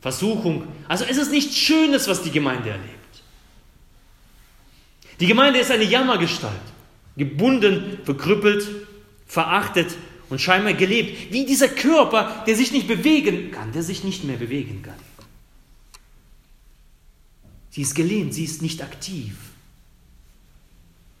Versuchung. 0.00 0.66
Also 0.88 1.04
es 1.04 1.16
ist 1.16 1.30
nichts 1.30 1.56
Schönes, 1.56 2.08
was 2.08 2.22
die 2.22 2.30
Gemeinde 2.30 2.70
erlebt. 2.70 2.92
Die 5.20 5.26
Gemeinde 5.26 5.60
ist 5.60 5.70
eine 5.70 5.84
Jammergestalt, 5.84 6.54
gebunden, 7.16 7.98
verkrüppelt, 8.04 8.66
verachtet 9.26 9.88
und 10.28 10.40
scheinbar 10.40 10.74
gelebt, 10.74 11.32
wie 11.32 11.46
dieser 11.46 11.68
Körper, 11.68 12.44
der 12.46 12.56
sich 12.56 12.72
nicht 12.72 12.88
bewegen 12.88 13.50
kann, 13.50 13.72
der 13.72 13.82
sich 13.82 14.04
nicht 14.04 14.24
mehr 14.24 14.36
bewegen 14.36 14.82
kann. 14.82 14.94
Sie 17.70 17.82
ist 17.82 17.94
gelähmt, 17.94 18.34
sie 18.34 18.44
ist 18.44 18.62
nicht 18.62 18.82
aktiv. 18.82 19.34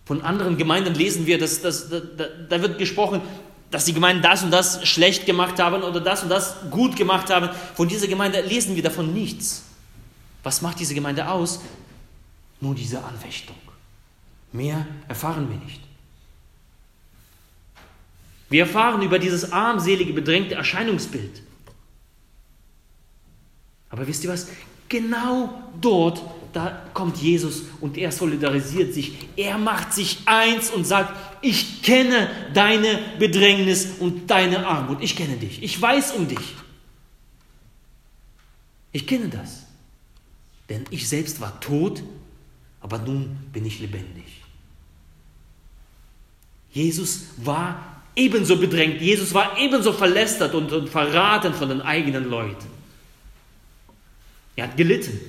Von 0.06 0.22
anderen 0.22 0.56
Gemeinden 0.56 0.94
lesen 0.94 1.26
wir, 1.26 1.36
dass, 1.36 1.60
dass, 1.60 1.90
da, 1.90 2.00
da 2.48 2.62
wird 2.62 2.78
gesprochen, 2.78 3.20
dass 3.72 3.84
die 3.84 3.92
Gemeinden 3.92 4.22
das 4.22 4.44
und 4.44 4.52
das 4.52 4.86
schlecht 4.86 5.26
gemacht 5.26 5.58
haben 5.58 5.82
oder 5.82 6.00
das 6.00 6.22
und 6.22 6.28
das 6.28 6.54
gut 6.70 6.94
gemacht 6.94 7.28
haben. 7.28 7.50
Von 7.74 7.88
dieser 7.88 8.06
Gemeinde 8.06 8.40
lesen 8.40 8.76
wir 8.76 8.84
davon 8.84 9.12
nichts. 9.12 9.64
Was 10.44 10.62
macht 10.62 10.78
diese 10.78 10.94
Gemeinde 10.94 11.28
aus? 11.28 11.60
Nur 12.60 12.76
diese 12.76 13.02
Anfechtung. 13.02 13.56
Mehr 14.52 14.86
erfahren 15.08 15.50
wir 15.50 15.58
nicht. 15.58 15.80
Wir 18.48 18.62
erfahren 18.62 19.02
über 19.02 19.18
dieses 19.18 19.52
armselige, 19.52 20.12
bedrängte 20.12 20.54
Erscheinungsbild. 20.54 21.42
Aber 23.90 24.06
wisst 24.06 24.22
ihr 24.22 24.30
was? 24.30 24.46
Genau 24.88 25.62
dort 25.80 26.22
da 26.52 26.82
kommt 26.94 27.16
Jesus 27.18 27.62
und 27.80 27.96
er 27.96 28.12
solidarisiert 28.12 28.94
sich. 28.94 29.28
Er 29.36 29.58
macht 29.58 29.92
sich 29.92 30.18
eins 30.26 30.70
und 30.70 30.86
sagt, 30.86 31.14
ich 31.42 31.82
kenne 31.82 32.28
deine 32.54 32.98
Bedrängnis 33.18 33.98
und 34.00 34.30
deine 34.30 34.66
Armut. 34.66 35.02
Ich 35.02 35.16
kenne 35.16 35.36
dich. 35.36 35.62
Ich 35.62 35.80
weiß 35.80 36.12
um 36.12 36.28
dich. 36.28 36.54
Ich 38.92 39.06
kenne 39.06 39.28
das. 39.28 39.64
Denn 40.68 40.84
ich 40.90 41.08
selbst 41.08 41.40
war 41.40 41.60
tot, 41.60 42.02
aber 42.80 42.98
nun 42.98 43.36
bin 43.52 43.64
ich 43.64 43.78
lebendig. 43.78 44.42
Jesus 46.72 47.26
war 47.36 48.02
ebenso 48.14 48.56
bedrängt. 48.56 49.00
Jesus 49.00 49.32
war 49.32 49.58
ebenso 49.58 49.92
verlästert 49.92 50.54
und, 50.54 50.72
und 50.72 50.88
verraten 50.88 51.54
von 51.54 51.68
den 51.68 51.82
eigenen 51.82 52.28
Leuten. 52.28 52.66
Er 54.56 54.64
hat 54.64 54.76
gelitten. 54.76 55.20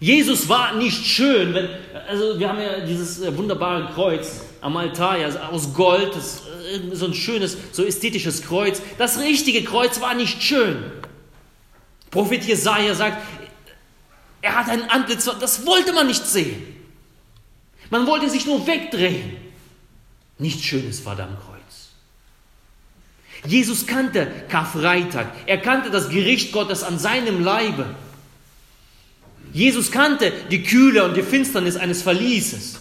Jesus 0.00 0.48
war 0.48 0.74
nicht 0.76 1.06
schön, 1.06 1.52
wenn, 1.52 1.68
also 2.08 2.38
wir 2.38 2.48
haben 2.48 2.58
ja 2.58 2.80
dieses 2.80 3.20
äh, 3.20 3.36
wunderbare 3.36 3.92
Kreuz 3.92 4.40
am 4.62 4.76
Altar, 4.78 5.18
ja, 5.18 5.28
aus 5.50 5.74
Gold, 5.74 6.16
das, 6.16 6.42
äh, 6.72 6.96
so 6.96 7.04
ein 7.04 7.14
schönes, 7.14 7.58
so 7.72 7.84
ästhetisches 7.84 8.42
Kreuz. 8.42 8.80
Das 8.96 9.20
richtige 9.20 9.62
Kreuz 9.62 10.00
war 10.00 10.14
nicht 10.14 10.42
schön. 10.42 10.90
Prophet 12.10 12.42
Jesaja 12.42 12.94
sagt, 12.94 13.22
er 14.40 14.56
hat 14.56 14.70
ein 14.70 14.88
Antlitz, 14.88 15.30
das 15.38 15.66
wollte 15.66 15.92
man 15.92 16.06
nicht 16.06 16.26
sehen. 16.26 16.76
Man 17.90 18.06
wollte 18.06 18.30
sich 18.30 18.46
nur 18.46 18.66
wegdrehen. 18.66 19.36
Nichts 20.38 20.62
Schönes 20.62 21.04
war 21.04 21.14
da 21.14 21.24
am 21.24 21.36
Kreuz. 21.36 21.90
Jesus 23.46 23.86
kannte 23.86 24.26
Karfreitag. 24.48 25.26
Er 25.46 25.58
kannte 25.58 25.90
das 25.90 26.08
Gericht 26.08 26.52
Gottes 26.52 26.82
an 26.82 26.98
seinem 26.98 27.44
Leibe. 27.44 27.94
Jesus 29.52 29.90
kannte 29.90 30.32
die 30.50 30.62
Kühle 30.62 31.04
und 31.04 31.16
die 31.16 31.22
Finsternis 31.22 31.76
eines 31.76 32.02
Verlieses. 32.02 32.78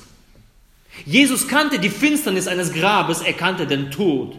Jesus 1.06 1.48
kannte 1.48 1.80
die 1.80 1.90
Finsternis 1.90 2.48
eines 2.48 2.74
Grabes, 2.74 3.22
er 3.22 3.34
kannte 3.34 3.66
den 3.66 3.92
Tod. 3.92 4.38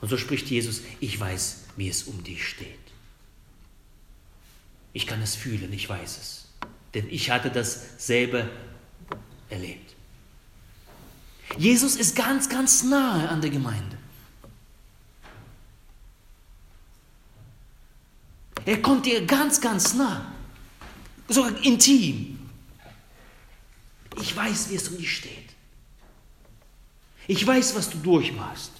Und 0.00 0.08
so 0.08 0.16
spricht 0.16 0.48
Jesus, 0.48 0.82
ich 1.00 1.18
weiß, 1.18 1.64
wie 1.76 1.88
es 1.88 2.04
um 2.04 2.22
dich 2.24 2.46
steht. 2.46 2.66
Ich 4.92 5.06
kann 5.06 5.22
es 5.22 5.36
fühlen, 5.36 5.72
ich 5.72 5.88
weiß 5.88 6.18
es. 6.18 6.48
Denn 6.94 7.08
ich 7.10 7.30
hatte 7.30 7.50
dasselbe 7.50 8.48
erlebt. 9.48 9.94
Jesus 11.58 11.96
ist 11.96 12.16
ganz, 12.16 12.48
ganz 12.48 12.82
nahe 12.82 13.28
an 13.28 13.40
der 13.40 13.50
Gemeinde. 13.50 13.98
Er 18.64 18.80
kommt 18.82 19.06
dir 19.06 19.24
ganz, 19.26 19.60
ganz 19.60 19.94
nah. 19.94 20.32
Sogar 21.30 21.52
intim. 21.64 22.38
Ich 24.20 24.36
weiß, 24.36 24.70
wie 24.70 24.74
es 24.74 24.88
um 24.88 24.98
dich 24.98 25.16
steht. 25.16 25.50
Ich 27.28 27.46
weiß, 27.46 27.76
was 27.76 27.88
du 27.88 27.98
durchmachst. 27.98 28.72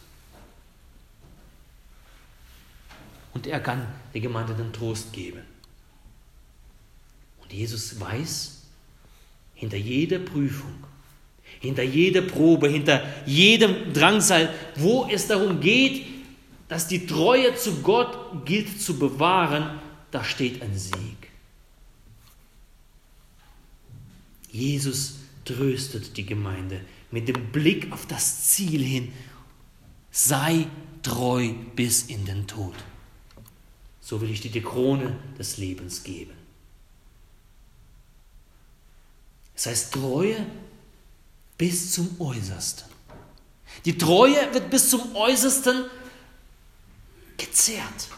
Und 3.32 3.46
er 3.46 3.60
kann 3.60 3.86
der 4.12 4.20
Gemeinde 4.20 4.54
den 4.54 4.72
Trost 4.72 5.12
geben. 5.12 5.42
Und 7.40 7.52
Jesus 7.52 7.98
weiß, 8.00 8.62
hinter 9.54 9.76
jeder 9.76 10.18
Prüfung, 10.18 10.74
hinter 11.60 11.84
jeder 11.84 12.22
Probe, 12.22 12.68
hinter 12.68 13.04
jedem 13.26 13.92
Drangsal, 13.92 14.52
wo 14.74 15.06
es 15.08 15.28
darum 15.28 15.60
geht, 15.60 16.04
dass 16.66 16.88
die 16.88 17.06
Treue 17.06 17.54
zu 17.54 17.76
Gott 17.82 18.44
gilt 18.44 18.82
zu 18.82 18.98
bewahren, 18.98 19.80
da 20.10 20.24
steht 20.24 20.60
ein 20.62 20.76
Sieg. 20.76 21.29
Jesus 24.52 25.16
tröstet 25.44 26.16
die 26.16 26.26
Gemeinde 26.26 26.80
mit 27.10 27.28
dem 27.28 27.52
Blick 27.52 27.92
auf 27.92 28.06
das 28.06 28.50
Ziel 28.50 28.82
hin. 28.82 29.12
Sei 30.10 30.66
treu 31.02 31.52
bis 31.74 32.04
in 32.04 32.24
den 32.24 32.46
Tod. 32.46 32.74
So 34.00 34.20
will 34.20 34.30
ich 34.30 34.40
dir 34.40 34.50
die 34.50 34.62
Krone 34.62 35.16
des 35.38 35.56
Lebens 35.56 36.02
geben. 36.02 36.32
Es 39.54 39.66
heißt 39.66 39.92
Treue 39.92 40.46
bis 41.58 41.92
zum 41.92 42.20
Äußersten. 42.20 42.88
Die 43.84 43.96
Treue 43.96 44.52
wird 44.52 44.70
bis 44.70 44.90
zum 44.90 45.14
Äußersten 45.14 45.84
gezehrt. 47.36 48.08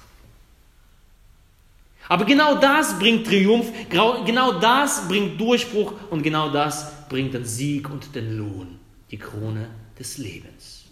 Aber 2.08 2.24
genau 2.24 2.56
das 2.56 2.98
bringt 2.98 3.26
Triumph, 3.26 3.72
genau 3.88 4.60
das 4.60 5.08
bringt 5.08 5.40
Durchbruch 5.40 5.94
und 6.10 6.22
genau 6.22 6.50
das 6.50 7.08
bringt 7.08 7.32
den 7.34 7.44
Sieg 7.44 7.88
und 7.88 8.14
den 8.14 8.36
Lohn, 8.36 8.78
die 9.10 9.18
Krone 9.18 9.68
des 9.98 10.18
Lebens. 10.18 10.84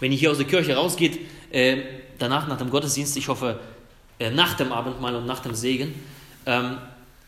Wenn 0.00 0.12
ihr 0.12 0.18
hier 0.18 0.30
aus 0.30 0.38
der 0.38 0.46
Kirche 0.46 0.74
rausgeht, 0.76 1.20
äh, 1.50 1.82
danach 2.18 2.48
nach 2.48 2.58
dem 2.58 2.70
Gottesdienst, 2.70 3.16
ich 3.16 3.28
hoffe 3.28 3.60
äh, 4.18 4.30
nach 4.30 4.54
dem 4.54 4.72
Abendmahl 4.72 5.14
und 5.16 5.26
nach 5.26 5.40
dem 5.40 5.54
Segen, 5.54 5.94
ähm, 6.44 6.78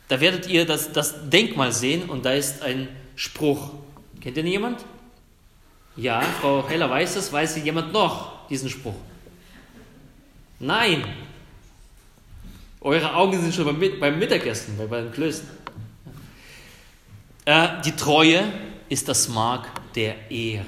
da 0.09 0.21
werdet 0.21 0.49
ihr 0.49 0.67
das, 0.67 0.93
das 0.93 1.29
Denkmal 1.29 1.73
sehen 1.73 2.09
und 2.09 2.25
da 2.25 2.33
ist 2.33 2.63
ein 2.63 2.89
Spruch. 3.15 3.73
Kennt 4.21 4.37
ihr 4.37 4.45
jemand? 4.45 4.85
Ja, 5.97 6.21
Frau 6.21 6.67
Heller 6.67 6.89
weiß 6.89 7.17
es. 7.17 7.33
Weiß 7.33 7.57
jemand 7.63 7.93
noch 7.93 8.47
diesen 8.49 8.71
Spruch? 8.71 8.95
Nein. 10.61 11.05
Eure 12.81 13.15
Augen 13.15 13.41
sind 13.41 13.55
schon 13.55 13.65
beim, 13.65 14.01
beim 14.01 14.19
Mittagessen, 14.19 14.77
bei, 14.77 14.87
bei 14.87 15.01
den 15.03 15.13
Klößen. 15.13 15.49
Äh, 17.45 17.83
die 17.85 17.93
Treue 17.93 18.53
ist 18.89 19.09
das 19.09 19.29
Mark 19.29 19.93
der 19.95 20.31
Ehre. 20.31 20.67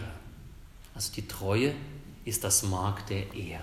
Also 0.95 1.13
die 1.13 1.27
Treue 1.29 1.75
ist 2.25 2.43
das 2.43 2.63
Mark 2.63 3.07
der 3.07 3.33
Ehre. 3.35 3.63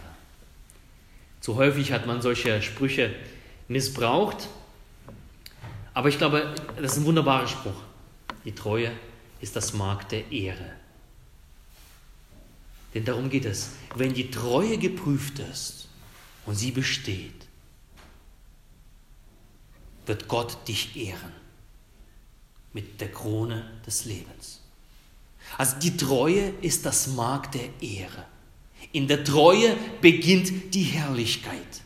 Zu 1.42 1.56
häufig 1.56 1.92
hat 1.92 2.08
man 2.08 2.22
solche 2.22 2.62
Sprüche 2.62 3.14
missbraucht, 3.68 4.48
aber 5.94 6.10
ich 6.10 6.18
glaube, 6.18 6.54
das 6.76 6.94
ist 6.94 7.00
ein 7.00 7.06
wunderbarer 7.06 7.48
Spruch. 7.48 7.82
Die 8.46 8.54
Treue 8.54 8.92
ist 9.42 9.56
das 9.56 9.74
Mark 9.74 10.10
der 10.10 10.32
Ehre. 10.32 10.74
Denn 12.94 13.04
darum 13.04 13.30
geht 13.30 13.46
es. 13.46 13.72
Wenn 13.96 14.14
die 14.14 14.32
Treue 14.32 14.78
geprüft 14.78 15.40
ist 15.40 15.88
und 16.46 16.56
sie 16.56 16.72
besteht, 16.72 17.47
wird 20.08 20.28
Gott 20.28 20.68
dich 20.68 20.96
ehren 20.96 21.32
mit 22.74 23.02
der 23.02 23.12
Krone 23.12 23.70
des 23.86 24.06
Lebens. 24.06 24.62
Also 25.58 25.78
die 25.80 25.96
Treue 25.96 26.54
ist 26.62 26.86
das 26.86 27.08
Mark 27.08 27.52
der 27.52 27.70
Ehre. 27.82 28.26
In 28.92 29.08
der 29.08 29.24
Treue 29.24 29.76
beginnt 30.02 30.74
die 30.74 30.84
Herrlichkeit. 30.84 31.82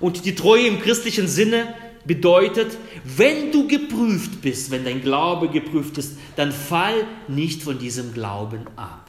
Und 0.00 0.24
die 0.24 0.34
Treue 0.34 0.66
im 0.66 0.80
christlichen 0.80 1.28
Sinne 1.28 1.74
bedeutet, 2.04 2.76
wenn 3.04 3.50
du 3.50 3.66
geprüft 3.66 4.40
bist, 4.42 4.70
wenn 4.70 4.84
dein 4.84 5.02
Glaube 5.02 5.48
geprüft 5.48 5.98
ist, 5.98 6.16
dann 6.36 6.52
fall 6.52 7.06
nicht 7.28 7.62
von 7.62 7.78
diesem 7.78 8.12
Glauben 8.12 8.66
ab. 8.76 9.05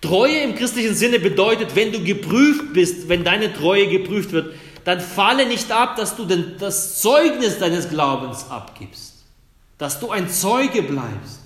Treue 0.00 0.38
im 0.42 0.54
christlichen 0.54 0.94
Sinne 0.94 1.18
bedeutet, 1.18 1.74
wenn 1.74 1.92
du 1.92 2.02
geprüft 2.02 2.72
bist, 2.72 3.08
wenn 3.08 3.24
deine 3.24 3.52
Treue 3.52 3.88
geprüft 3.88 4.32
wird, 4.32 4.54
dann 4.84 5.00
falle 5.00 5.46
nicht 5.46 5.70
ab, 5.72 5.96
dass 5.96 6.16
du 6.16 6.24
den, 6.24 6.56
das 6.58 7.00
Zeugnis 7.00 7.58
deines 7.58 7.90
Glaubens 7.90 8.48
abgibst, 8.48 9.24
dass 9.76 10.00
du 10.00 10.10
ein 10.10 10.30
Zeuge 10.30 10.82
bleibst. 10.82 11.40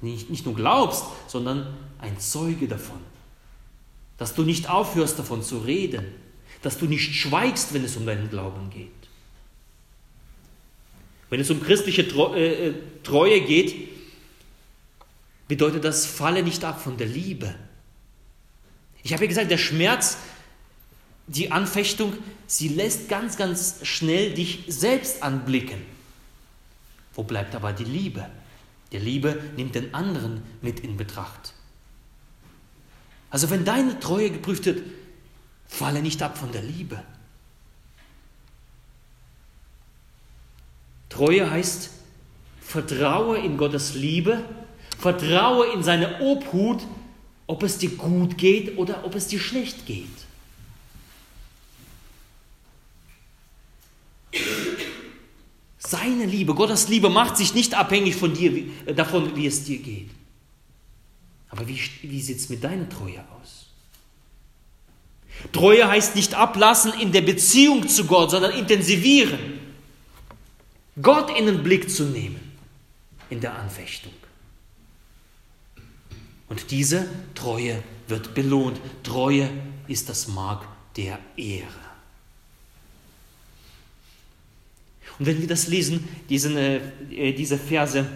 Nicht, 0.00 0.30
nicht 0.30 0.46
nur 0.46 0.54
glaubst, 0.54 1.04
sondern 1.26 1.66
ein 1.98 2.18
Zeuge 2.20 2.68
davon. 2.68 3.00
Dass 4.16 4.34
du 4.34 4.42
nicht 4.42 4.70
aufhörst 4.70 5.18
davon 5.18 5.42
zu 5.42 5.58
reden, 5.58 6.06
dass 6.62 6.78
du 6.78 6.86
nicht 6.86 7.14
schweigst, 7.14 7.74
wenn 7.74 7.84
es 7.84 7.96
um 7.96 8.06
deinen 8.06 8.30
Glauben 8.30 8.70
geht. 8.70 8.88
Wenn 11.30 11.40
es 11.40 11.50
um 11.50 11.62
christliche 11.62 12.02
äh, 12.02 12.68
äh, 12.68 12.74
Treue 13.02 13.40
geht, 13.40 13.97
bedeutet 15.48 15.84
das, 15.84 16.06
falle 16.06 16.42
nicht 16.42 16.62
ab 16.64 16.80
von 16.80 16.96
der 16.96 17.06
Liebe. 17.06 17.54
Ich 19.02 19.12
habe 19.12 19.24
ja 19.24 19.28
gesagt, 19.28 19.50
der 19.50 19.58
Schmerz, 19.58 20.18
die 21.26 21.50
Anfechtung, 21.50 22.12
sie 22.46 22.68
lässt 22.68 23.08
ganz, 23.08 23.36
ganz 23.36 23.80
schnell 23.82 24.34
dich 24.34 24.64
selbst 24.68 25.22
anblicken. 25.22 25.80
Wo 27.14 27.22
bleibt 27.22 27.54
aber 27.54 27.72
die 27.72 27.84
Liebe? 27.84 28.28
Die 28.92 28.98
Liebe 28.98 29.42
nimmt 29.56 29.74
den 29.74 29.94
anderen 29.94 30.42
mit 30.62 30.80
in 30.80 30.96
Betracht. 30.96 31.54
Also 33.30 33.50
wenn 33.50 33.64
deine 33.64 33.98
Treue 34.00 34.30
geprüft 34.30 34.66
wird, 34.66 34.82
falle 35.66 36.00
nicht 36.00 36.22
ab 36.22 36.38
von 36.38 36.52
der 36.52 36.62
Liebe. 36.62 37.02
Treue 41.08 41.50
heißt, 41.50 41.90
vertraue 42.60 43.38
in 43.38 43.56
Gottes 43.56 43.94
Liebe 43.94 44.44
Vertraue 44.98 45.72
in 45.72 45.82
seine 45.82 46.20
Obhut, 46.20 46.82
ob 47.46 47.62
es 47.62 47.78
dir 47.78 47.90
gut 47.90 48.36
geht 48.36 48.76
oder 48.76 49.04
ob 49.04 49.14
es 49.14 49.28
dir 49.28 49.38
schlecht 49.38 49.86
geht. 49.86 50.06
Seine 55.78 56.26
Liebe, 56.26 56.54
Gottes 56.54 56.88
Liebe 56.88 57.08
macht 57.08 57.36
sich 57.36 57.54
nicht 57.54 57.74
abhängig 57.74 58.16
von 58.16 58.34
dir, 58.34 58.64
äh, 58.84 58.94
davon, 58.94 59.34
wie 59.36 59.46
es 59.46 59.64
dir 59.64 59.78
geht. 59.78 60.10
Aber 61.48 61.66
wie, 61.66 61.80
wie 62.02 62.20
sieht 62.20 62.38
es 62.38 62.48
mit 62.50 62.62
deiner 62.62 62.88
Treue 62.88 63.24
aus? 63.40 63.66
Treue 65.52 65.88
heißt 65.88 66.16
nicht 66.16 66.34
ablassen 66.34 66.92
in 67.00 67.12
der 67.12 67.22
Beziehung 67.22 67.88
zu 67.88 68.04
Gott, 68.04 68.32
sondern 68.32 68.52
intensivieren. 68.52 69.60
Gott 71.00 71.38
in 71.38 71.46
den 71.46 71.62
Blick 71.62 71.88
zu 71.88 72.04
nehmen 72.04 72.40
in 73.30 73.40
der 73.40 73.54
Anfechtung. 73.54 74.12
Und 76.48 76.70
diese 76.70 77.08
Treue 77.34 77.82
wird 78.06 78.34
belohnt. 78.34 78.80
Treue 79.02 79.50
ist 79.86 80.08
das 80.08 80.28
Mark 80.28 80.66
der 80.96 81.18
Ehre. 81.36 81.68
Und 85.18 85.26
wenn 85.26 85.40
wir 85.40 85.48
das 85.48 85.66
lesen, 85.66 86.08
diesen, 86.28 86.56
äh, 86.56 87.32
diese 87.32 87.58
Verse, 87.58 88.06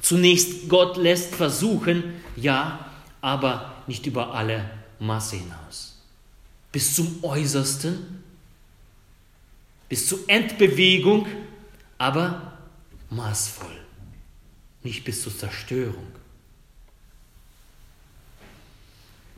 zunächst 0.00 0.68
Gott 0.68 0.96
lässt 0.96 1.34
versuchen, 1.34 2.14
ja, 2.36 2.90
aber 3.20 3.82
nicht 3.86 4.06
über 4.06 4.34
alle 4.34 4.68
Masse 4.98 5.36
hinaus. 5.36 6.00
Bis 6.72 6.94
zum 6.94 7.22
Äußersten, 7.22 8.22
bis 9.88 10.08
zur 10.08 10.20
Endbewegung, 10.26 11.26
aber 11.98 12.58
maßvoll, 13.10 13.76
nicht 14.82 15.04
bis 15.04 15.22
zur 15.22 15.36
Zerstörung. 15.36 16.06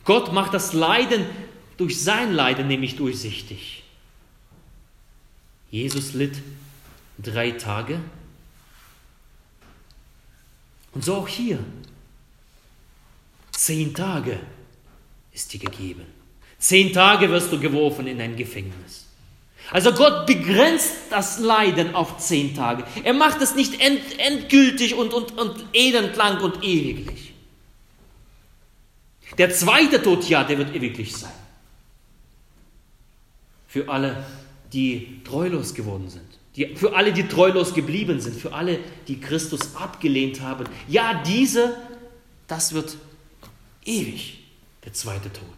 Gott 0.04 0.32
macht 0.32 0.54
das 0.54 0.72
Leiden 0.72 1.24
durch 1.76 2.00
sein 2.00 2.32
Leiden 2.32 2.68
nämlich 2.68 2.96
durchsichtig. 2.96 3.82
Jesus 5.70 6.12
litt 6.12 6.36
drei 7.18 7.52
Tage. 7.52 8.00
Und 10.92 11.04
so 11.04 11.16
auch 11.16 11.28
hier. 11.28 11.58
Zehn 13.50 13.94
Tage 13.94 14.38
ist 15.32 15.52
dir 15.52 15.58
gegeben. 15.60 16.04
Zehn 16.58 16.92
Tage 16.92 17.28
wirst 17.30 17.50
du 17.52 17.58
geworfen 17.58 18.06
in 18.06 18.20
ein 18.20 18.36
Gefängnis. 18.36 19.06
Also 19.70 19.92
Gott 19.92 20.26
begrenzt 20.26 20.94
das 21.10 21.38
Leiden 21.38 21.94
auf 21.94 22.18
zehn 22.18 22.54
Tage. 22.54 22.84
Er 23.02 23.14
macht 23.14 23.40
es 23.40 23.54
nicht 23.54 23.80
end, 23.80 24.00
endgültig 24.18 24.94
und, 24.94 25.12
und, 25.12 25.36
und 25.38 25.64
elendlang 25.72 26.40
und 26.40 26.62
ewiglich. 26.62 27.23
Der 29.38 29.50
zweite 29.50 30.02
Tod, 30.02 30.28
ja, 30.28 30.44
der 30.44 30.58
wird 30.58 30.74
ewiglich 30.74 31.16
sein. 31.16 31.32
Für 33.66 33.88
alle, 33.88 34.24
die 34.72 35.22
treulos 35.24 35.74
geworden 35.74 36.08
sind. 36.08 36.38
Die, 36.56 36.76
für 36.76 36.94
alle, 36.94 37.12
die 37.12 37.26
treulos 37.26 37.74
geblieben 37.74 38.20
sind. 38.20 38.40
Für 38.40 38.52
alle, 38.52 38.78
die 39.08 39.20
Christus 39.20 39.74
abgelehnt 39.74 40.40
haben. 40.40 40.68
Ja, 40.86 41.22
diese, 41.24 41.76
das 42.46 42.72
wird 42.72 42.96
ewig, 43.84 44.44
der 44.84 44.92
zweite 44.92 45.32
Tod. 45.32 45.48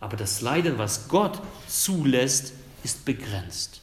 Aber 0.00 0.16
das 0.16 0.40
Leiden, 0.40 0.78
was 0.78 1.08
Gott 1.08 1.40
zulässt, 1.68 2.52
ist 2.84 3.04
begrenzt. 3.04 3.80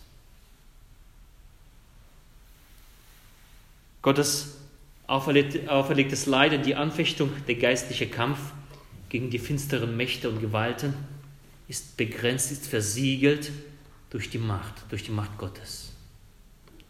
Gottes 4.02 4.56
auferlegtes 5.14 6.26
Leiden, 6.26 6.64
die 6.64 6.76
Anfechtung, 6.76 7.32
der 7.48 7.56
geistliche 7.56 8.08
Kampf 8.08 8.40
gegen 9.10 9.30
die 9.30 9.40
finsteren 9.40 9.96
Mächte 9.96 10.30
und 10.30 10.42
Gewalten 10.42 10.94
ist 11.68 11.98
begrenzt, 11.98 12.52
ist 12.52 12.68
versiegelt 12.68 13.52
durch 14.10 14.30
die 14.30 14.38
Macht, 14.38 14.74
durch 14.90 15.04
die 15.04 15.12
Macht 15.12 15.38
Gottes, 15.38 15.92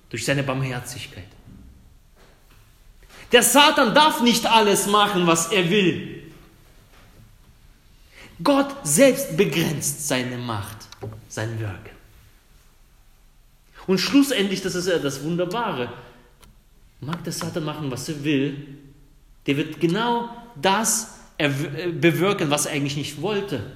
durch 0.09 0.25
seine 0.25 0.43
Barmherzigkeit. 0.43 1.27
Der 3.31 3.43
Satan 3.43 3.93
darf 3.93 4.21
nicht 4.21 4.45
alles 4.45 4.87
machen, 4.87 5.25
was 5.25 5.51
er 5.51 5.69
will. 5.69 6.31
Gott 8.43 8.75
selbst 8.83 9.35
begrenzt 9.35 10.07
seine 10.07 10.37
Macht, 10.37 10.77
sein 11.29 11.59
Wirken. 11.59 11.93
Und 13.87 13.97
schlussendlich, 13.97 14.61
das 14.61 14.75
ist 14.75 14.87
ja 14.87 14.97
das 14.97 15.23
Wunderbare, 15.23 15.91
mag 17.05 17.23
der 17.23 17.33
Satan 17.33 17.63
machen, 17.63 17.91
was 17.91 18.09
er 18.09 18.23
will, 18.23 18.67
der 19.45 19.57
wird 19.57 19.79
genau 19.79 20.29
das 20.61 21.19
äh, 21.37 21.49
bewirken, 21.91 22.49
was 22.49 22.65
er 22.65 22.73
eigentlich 22.73 22.97
nicht 22.97 23.21
wollte. 23.21 23.71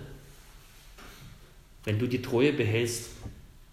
Wenn 1.83 1.99
du 1.99 2.07
die 2.07 2.21
Treue 2.21 2.53
behältst, 2.53 3.11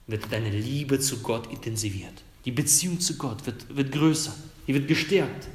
wird 0.07 0.25
deine 0.31 0.51
Liebe 0.51 0.99
zu 1.01 1.21
Gott 1.21 1.51
intensiviert. 1.51 2.23
Die 2.45 2.51
Beziehung 2.51 3.01
zu 3.01 3.17
Gott 3.17 3.45
wird, 3.47 3.75
wird 3.75 3.93
größer, 3.93 4.35
die 4.67 4.75
wird 4.75 4.87
gestärkt. 4.87 5.49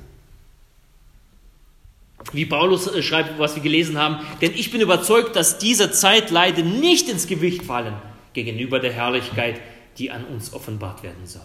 Wie 2.33 2.45
Paulus 2.45 2.87
äh, 2.87 3.01
schreibt, 3.01 3.39
was 3.39 3.55
wir 3.55 3.63
gelesen 3.63 3.97
haben, 3.97 4.25
denn 4.41 4.53
ich 4.53 4.71
bin 4.71 4.81
überzeugt, 4.81 5.35
dass 5.35 5.57
diese 5.57 5.91
Zeitleiden 5.91 6.79
nicht 6.79 7.09
ins 7.09 7.27
Gewicht 7.27 7.63
fallen 7.63 7.95
gegenüber 8.33 8.79
der 8.79 8.91
Herrlichkeit, 8.91 9.61
die 9.97 10.11
an 10.11 10.25
uns 10.25 10.53
offenbart 10.53 11.03
werden 11.03 11.25
soll. 11.25 11.41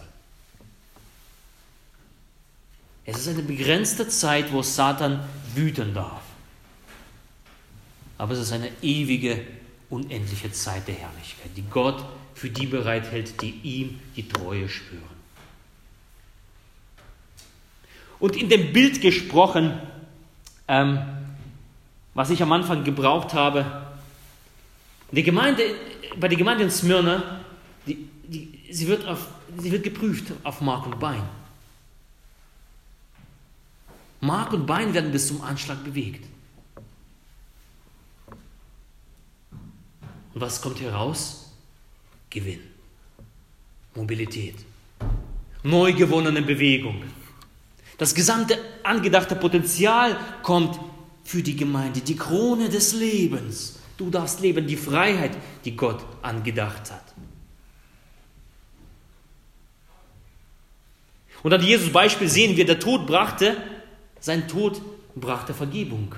Es 3.05 3.17
ist 3.17 3.27
eine 3.27 3.43
begrenzte 3.43 4.07
Zeit, 4.07 4.51
wo 4.51 4.61
Satan 4.61 5.23
wüten 5.53 5.93
darf. 5.93 6.21
Aber 8.17 8.33
es 8.33 8.39
ist 8.39 8.51
eine 8.51 8.71
ewige, 8.81 9.41
unendliche 9.89 10.51
Zeit 10.51 10.87
der 10.87 10.95
Herrlichkeit, 10.95 11.51
die 11.55 11.63
Gott 11.69 12.03
für 12.33 12.49
die 12.49 12.65
bereithält, 12.65 13.41
die 13.41 13.59
ihm 13.63 13.99
die 14.15 14.27
Treue 14.27 14.67
schwören. 14.67 15.03
Und 18.19 18.35
in 18.35 18.49
dem 18.49 18.73
Bild 18.73 19.01
gesprochen, 19.01 19.79
ähm, 20.67 20.99
was 22.13 22.29
ich 22.29 22.41
am 22.41 22.51
Anfang 22.51 22.83
gebraucht 22.83 23.33
habe, 23.33 23.85
die 25.11 25.23
Gemeinde, 25.23 25.63
bei 26.17 26.27
der 26.27 26.37
Gemeinde 26.37 26.63
in 26.63 26.71
Smyrna, 26.71 27.41
die, 27.85 28.09
die, 28.23 28.59
sie, 28.71 28.87
wird 28.87 29.05
auf, 29.05 29.27
sie 29.59 29.71
wird 29.71 29.83
geprüft 29.83 30.31
auf 30.43 30.61
Mark 30.61 30.87
und 30.87 30.99
Bein. 30.99 31.21
Mark 34.25 34.53
und 34.53 34.65
Bein 34.65 34.93
werden 34.93 35.11
bis 35.11 35.27
zum 35.27 35.41
Anschlag 35.41 35.83
bewegt. 35.83 36.25
Und 40.33 40.41
was 40.41 40.61
kommt 40.61 40.81
heraus? 40.81 41.53
Gewinn, 42.29 42.59
Mobilität, 43.93 44.55
neu 45.63 45.93
gewonnene 45.93 46.41
Bewegung. 46.41 47.03
Das 47.97 48.13
gesamte 48.13 48.57
angedachte 48.83 49.35
Potenzial 49.35 50.17
kommt 50.43 50.77
für 51.23 51.41
die 51.41 51.55
Gemeinde, 51.55 52.01
die 52.01 52.17
Krone 52.17 52.67
des 52.67 52.93
Lebens. 52.93 53.79
Du 53.95 54.09
darfst 54.09 54.41
leben, 54.41 54.67
die 54.67 54.75
Freiheit, 54.75 55.37
die 55.63 55.77
Gott 55.77 56.03
angedacht 56.21 56.91
hat. 56.91 57.13
Und 61.43 61.53
an 61.53 61.61
Jesus 61.61 61.93
Beispiel 61.93 62.27
sehen 62.27 62.57
wir, 62.57 62.65
der 62.65 62.79
Tod 62.79 63.07
brachte 63.07 63.55
sein 64.25 64.47
Tod 64.47 64.81
brachte 65.15 65.53
Vergebung. 65.53 66.15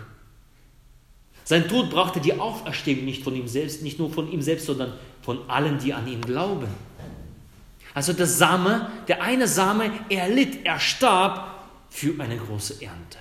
Sein 1.44 1.68
Tod 1.68 1.90
brachte 1.90 2.22
die 2.22 2.40
Auferstehung 2.40 3.04
nicht 3.04 3.22
von 3.22 3.36
ihm 3.36 3.50
selbst, 3.50 3.84
nicht 3.84 4.00
nur 4.00 4.10
von 4.10 4.32
ihm 4.32 4.42
selbst, 4.42 4.66
sondern 4.66 4.94
von 5.22 5.50
allen, 5.50 5.78
die 5.78 5.94
an 5.94 6.08
ihn 6.08 6.22
glauben. 6.22 6.70
Also 7.94 8.14
der 8.14 8.28
Same, 8.28 8.90
der 9.10 9.22
eine 9.22 9.46
Same, 9.46 9.92
er 10.08 10.30
litt, 10.30 10.66
er 10.66 10.80
starb 10.80 11.66
für 11.90 12.18
eine 12.18 12.38
große 12.38 12.82
Ernte. 12.82 13.18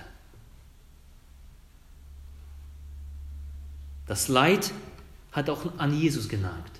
Das 4.05 4.29
Leid 4.29 4.71
hat 5.33 5.49
auch 5.49 5.77
an 5.77 5.99
Jesus 5.99 6.29
genagt. 6.29 6.79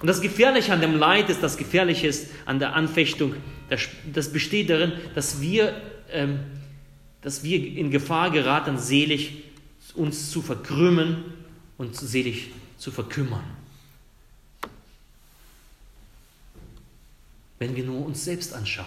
Und 0.00 0.08
das 0.08 0.20
Gefährliche 0.20 0.72
an 0.72 0.80
dem 0.80 0.98
Leid 0.98 1.30
ist, 1.30 1.44
das 1.44 1.56
Gefährliche 1.56 2.08
ist 2.08 2.28
an 2.44 2.58
der 2.58 2.74
Anfechtung, 2.74 3.36
das 3.68 4.32
besteht 4.32 4.68
darin, 4.68 4.94
dass 5.14 5.40
wir 5.40 5.80
dass 7.22 7.42
wir 7.42 7.76
in 7.76 7.90
Gefahr 7.90 8.30
geraten, 8.30 8.78
selig 8.78 9.44
uns 9.94 10.30
zu 10.30 10.42
verkrümmen 10.42 11.24
und 11.78 11.96
selig 11.96 12.52
zu 12.78 12.90
verkümmern. 12.90 13.44
Wenn 17.58 17.76
wir 17.76 17.84
nur 17.84 18.06
uns 18.06 18.24
selbst 18.24 18.54
anschauen, 18.54 18.86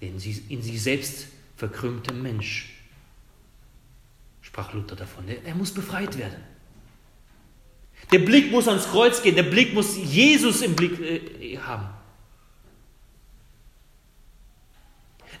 den 0.00 0.14
in 0.48 0.62
sich 0.62 0.82
selbst 0.82 1.28
verkrümmte 1.56 2.12
Mensch, 2.12 2.70
sprach 4.40 4.72
Luther 4.72 4.96
davon, 4.96 5.24
der 5.26 5.54
muss 5.54 5.72
befreit 5.72 6.18
werden. 6.18 6.42
Der 8.10 8.18
Blick 8.18 8.50
muss 8.50 8.66
ans 8.66 8.88
Kreuz 8.88 9.22
gehen, 9.22 9.36
der 9.36 9.44
Blick 9.44 9.72
muss 9.74 9.96
Jesus 9.96 10.62
im 10.62 10.74
Blick 10.74 11.00
äh, 11.00 11.58
haben. 11.58 11.88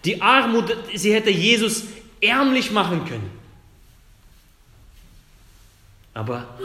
Die 0.04 0.20
Armut, 0.20 0.76
sie 0.94 1.14
hätte 1.14 1.30
Jesus 1.30 1.84
ärmlich 2.20 2.70
machen 2.70 3.04
können. 3.04 3.30
Aber 6.14 6.58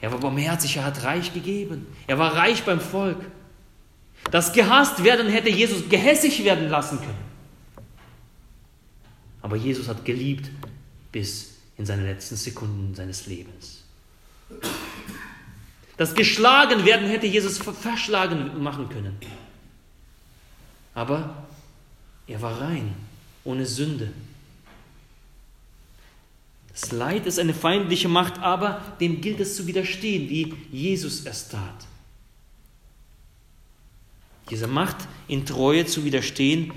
er 0.00 0.12
war 0.12 0.18
barmherzig, 0.18 0.76
er 0.76 0.84
hat 0.84 1.02
reich 1.04 1.32
gegeben. 1.32 1.86
Er 2.06 2.18
war 2.18 2.34
reich 2.34 2.62
beim 2.64 2.80
Volk. 2.80 3.18
Das 4.30 4.52
gehasst 4.52 5.04
werden 5.04 5.28
hätte 5.28 5.48
Jesus 5.48 5.88
gehässig 5.88 6.44
werden 6.44 6.68
lassen 6.68 6.98
können. 6.98 7.26
Aber 9.42 9.56
Jesus 9.56 9.88
hat 9.88 10.04
geliebt 10.04 10.50
bis 11.12 11.54
in 11.78 11.86
seine 11.86 12.04
letzten 12.04 12.36
Sekunden 12.36 12.94
seines 12.94 13.26
Lebens. 13.26 13.84
Das 15.96 16.14
geschlagen 16.14 16.84
werden 16.84 17.08
hätte 17.08 17.26
Jesus 17.26 17.58
verschlagen 17.58 18.62
machen 18.62 18.88
können. 18.88 19.16
Aber 20.94 21.45
er 22.26 22.42
war 22.42 22.60
rein, 22.60 22.94
ohne 23.44 23.66
Sünde. 23.66 24.12
Das 26.68 26.92
Leid 26.92 27.26
ist 27.26 27.38
eine 27.38 27.54
feindliche 27.54 28.08
Macht, 28.08 28.38
aber 28.40 28.82
dem 29.00 29.20
gilt 29.20 29.40
es 29.40 29.56
zu 29.56 29.66
widerstehen, 29.66 30.28
wie 30.28 30.54
Jesus 30.70 31.24
es 31.24 31.48
tat. 31.48 31.86
Dieser 34.50 34.66
Macht 34.66 34.96
in 35.26 35.46
Treue 35.46 35.86
zu 35.86 36.04
widerstehen 36.04 36.72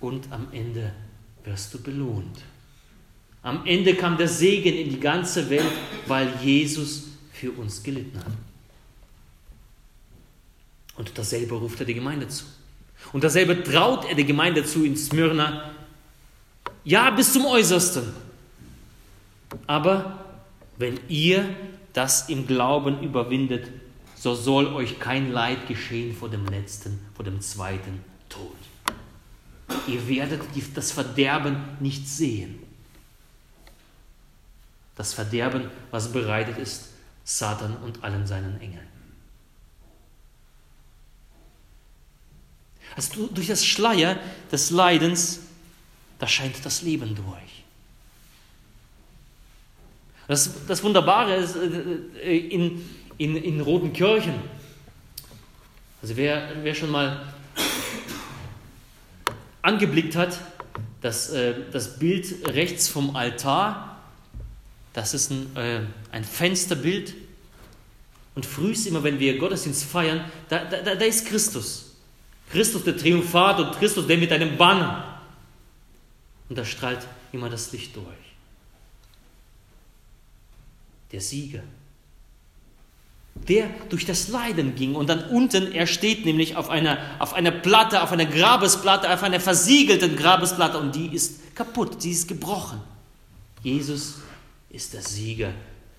und 0.00 0.30
am 0.30 0.48
Ende 0.52 0.92
wirst 1.44 1.72
du 1.72 1.82
belohnt. 1.82 2.42
Am 3.42 3.64
Ende 3.66 3.94
kam 3.94 4.18
der 4.18 4.28
Segen 4.28 4.74
in 4.74 4.90
die 4.90 5.00
ganze 5.00 5.48
Welt, 5.48 5.72
weil 6.06 6.32
Jesus 6.42 7.04
für 7.32 7.50
uns 7.52 7.82
gelitten 7.82 8.18
hat. 8.18 8.32
Und 10.96 11.16
dasselbe 11.16 11.54
ruft 11.54 11.80
er 11.80 11.86
die 11.86 11.94
Gemeinde 11.94 12.28
zu. 12.28 12.44
Und 13.12 13.24
dasselbe 13.24 13.62
traut 13.62 14.08
er 14.08 14.14
der 14.14 14.24
Gemeinde 14.24 14.64
zu 14.64 14.84
in 14.84 14.96
Smyrna. 14.96 15.70
Ja, 16.84 17.10
bis 17.10 17.32
zum 17.32 17.46
Äußersten. 17.46 18.12
Aber 19.66 20.24
wenn 20.76 20.98
ihr 21.08 21.48
das 21.92 22.28
im 22.28 22.46
Glauben 22.46 23.02
überwindet, 23.02 23.68
so 24.14 24.34
soll 24.34 24.66
euch 24.68 24.98
kein 24.98 25.32
Leid 25.32 25.66
geschehen 25.68 26.14
vor 26.14 26.28
dem 26.28 26.46
letzten, 26.46 26.98
vor 27.14 27.24
dem 27.24 27.40
zweiten 27.40 28.04
Tod. 28.28 28.56
Ihr 29.86 30.08
werdet 30.08 30.42
das 30.74 30.92
Verderben 30.92 31.56
nicht 31.80 32.08
sehen. 32.08 32.58
Das 34.96 35.14
Verderben, 35.14 35.70
was 35.90 36.12
bereitet 36.12 36.58
ist, 36.58 36.88
Satan 37.24 37.76
und 37.84 38.02
allen 38.02 38.26
seinen 38.26 38.60
Engeln. 38.60 38.86
Also 42.98 43.28
durch 43.28 43.46
das 43.46 43.64
Schleier 43.64 44.18
des 44.50 44.70
Leidens, 44.70 45.38
da 46.18 46.26
scheint 46.26 46.56
das 46.64 46.82
Leben 46.82 47.14
durch. 47.14 47.62
Das, 50.26 50.50
das 50.66 50.82
Wunderbare 50.82 51.36
ist 51.36 51.54
äh, 51.54 52.36
in, 52.36 52.84
in, 53.16 53.36
in 53.36 53.60
roten 53.60 53.92
Kirchen. 53.92 54.34
Also 56.02 56.16
wer, 56.16 56.50
wer 56.64 56.74
schon 56.74 56.90
mal 56.90 57.32
angeblickt 59.62 60.16
hat, 60.16 60.36
dass 61.00 61.30
äh, 61.30 61.54
das 61.70 62.00
Bild 62.00 62.48
rechts 62.48 62.88
vom 62.88 63.14
Altar, 63.14 64.02
das 64.92 65.14
ist 65.14 65.30
ein, 65.30 65.56
äh, 65.56 65.80
ein 66.10 66.24
Fensterbild. 66.24 67.14
Und 68.34 68.44
frühst 68.44 68.88
immer, 68.88 69.04
wenn 69.04 69.20
wir 69.20 69.38
Gottesdienst 69.38 69.84
feiern, 69.84 70.24
da, 70.48 70.64
da, 70.64 70.96
da 70.96 71.04
ist 71.04 71.26
Christus. 71.26 71.87
Christus 72.50 72.84
der 72.84 72.96
Triumphat 72.96 73.60
und 73.60 73.72
Christus 73.78 74.06
der 74.06 74.18
mit 74.18 74.32
einem 74.32 74.56
Banner. 74.56 75.20
Und 76.48 76.56
da 76.56 76.64
strahlt 76.64 77.06
immer 77.32 77.50
das 77.50 77.72
Licht 77.72 77.94
durch 77.94 78.06
der 81.12 81.20
Sieger. 81.20 81.62
Der 83.34 83.70
durch 83.88 84.04
das 84.04 84.28
Leiden 84.28 84.74
ging 84.74 84.94
und 84.96 85.08
dann 85.08 85.24
unten, 85.30 85.72
er 85.72 85.86
steht 85.86 86.24
nämlich 86.24 86.56
auf 86.56 86.70
einer, 86.70 86.98
auf 87.20 87.34
einer 87.34 87.52
Platte, 87.52 88.02
auf 88.02 88.10
einer 88.10 88.26
Grabesplatte, 88.26 89.12
auf 89.12 89.22
einer 89.22 89.40
versiegelten 89.40 90.16
Grabesplatte 90.16 90.78
und 90.78 90.94
die 90.94 91.14
ist 91.14 91.54
kaputt, 91.54 92.02
sie 92.02 92.10
ist 92.10 92.26
gebrochen. 92.26 92.80
Jesus 93.62 94.16
ist 94.70 94.92
der 94.92 95.02
Sieger 95.02 95.52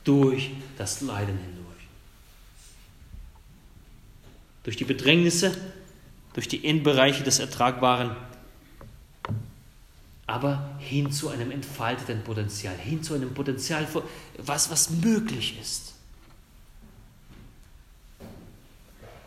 durch 0.04 0.52
das 0.78 1.02
Leiden 1.02 1.38
hindurch. 1.38 1.66
Durch 4.64 4.76
die 4.76 4.86
Bedrängnisse, 4.86 5.56
durch 6.40 6.48
die 6.48 6.64
Endbereiche 6.64 7.22
des 7.22 7.40
Ertragbaren 7.40 8.16
aber 10.26 10.70
hin 10.80 11.12
zu 11.12 11.28
einem 11.28 11.52
entfalteten 11.52 12.24
Potenzial, 12.24 12.78
hin 12.78 13.04
zu 13.04 13.14
einem 13.14 13.34
Potenzial, 13.34 13.86
was, 14.38 14.72
was 14.72 14.90
möglich 14.90 15.60
ist. 15.60 15.96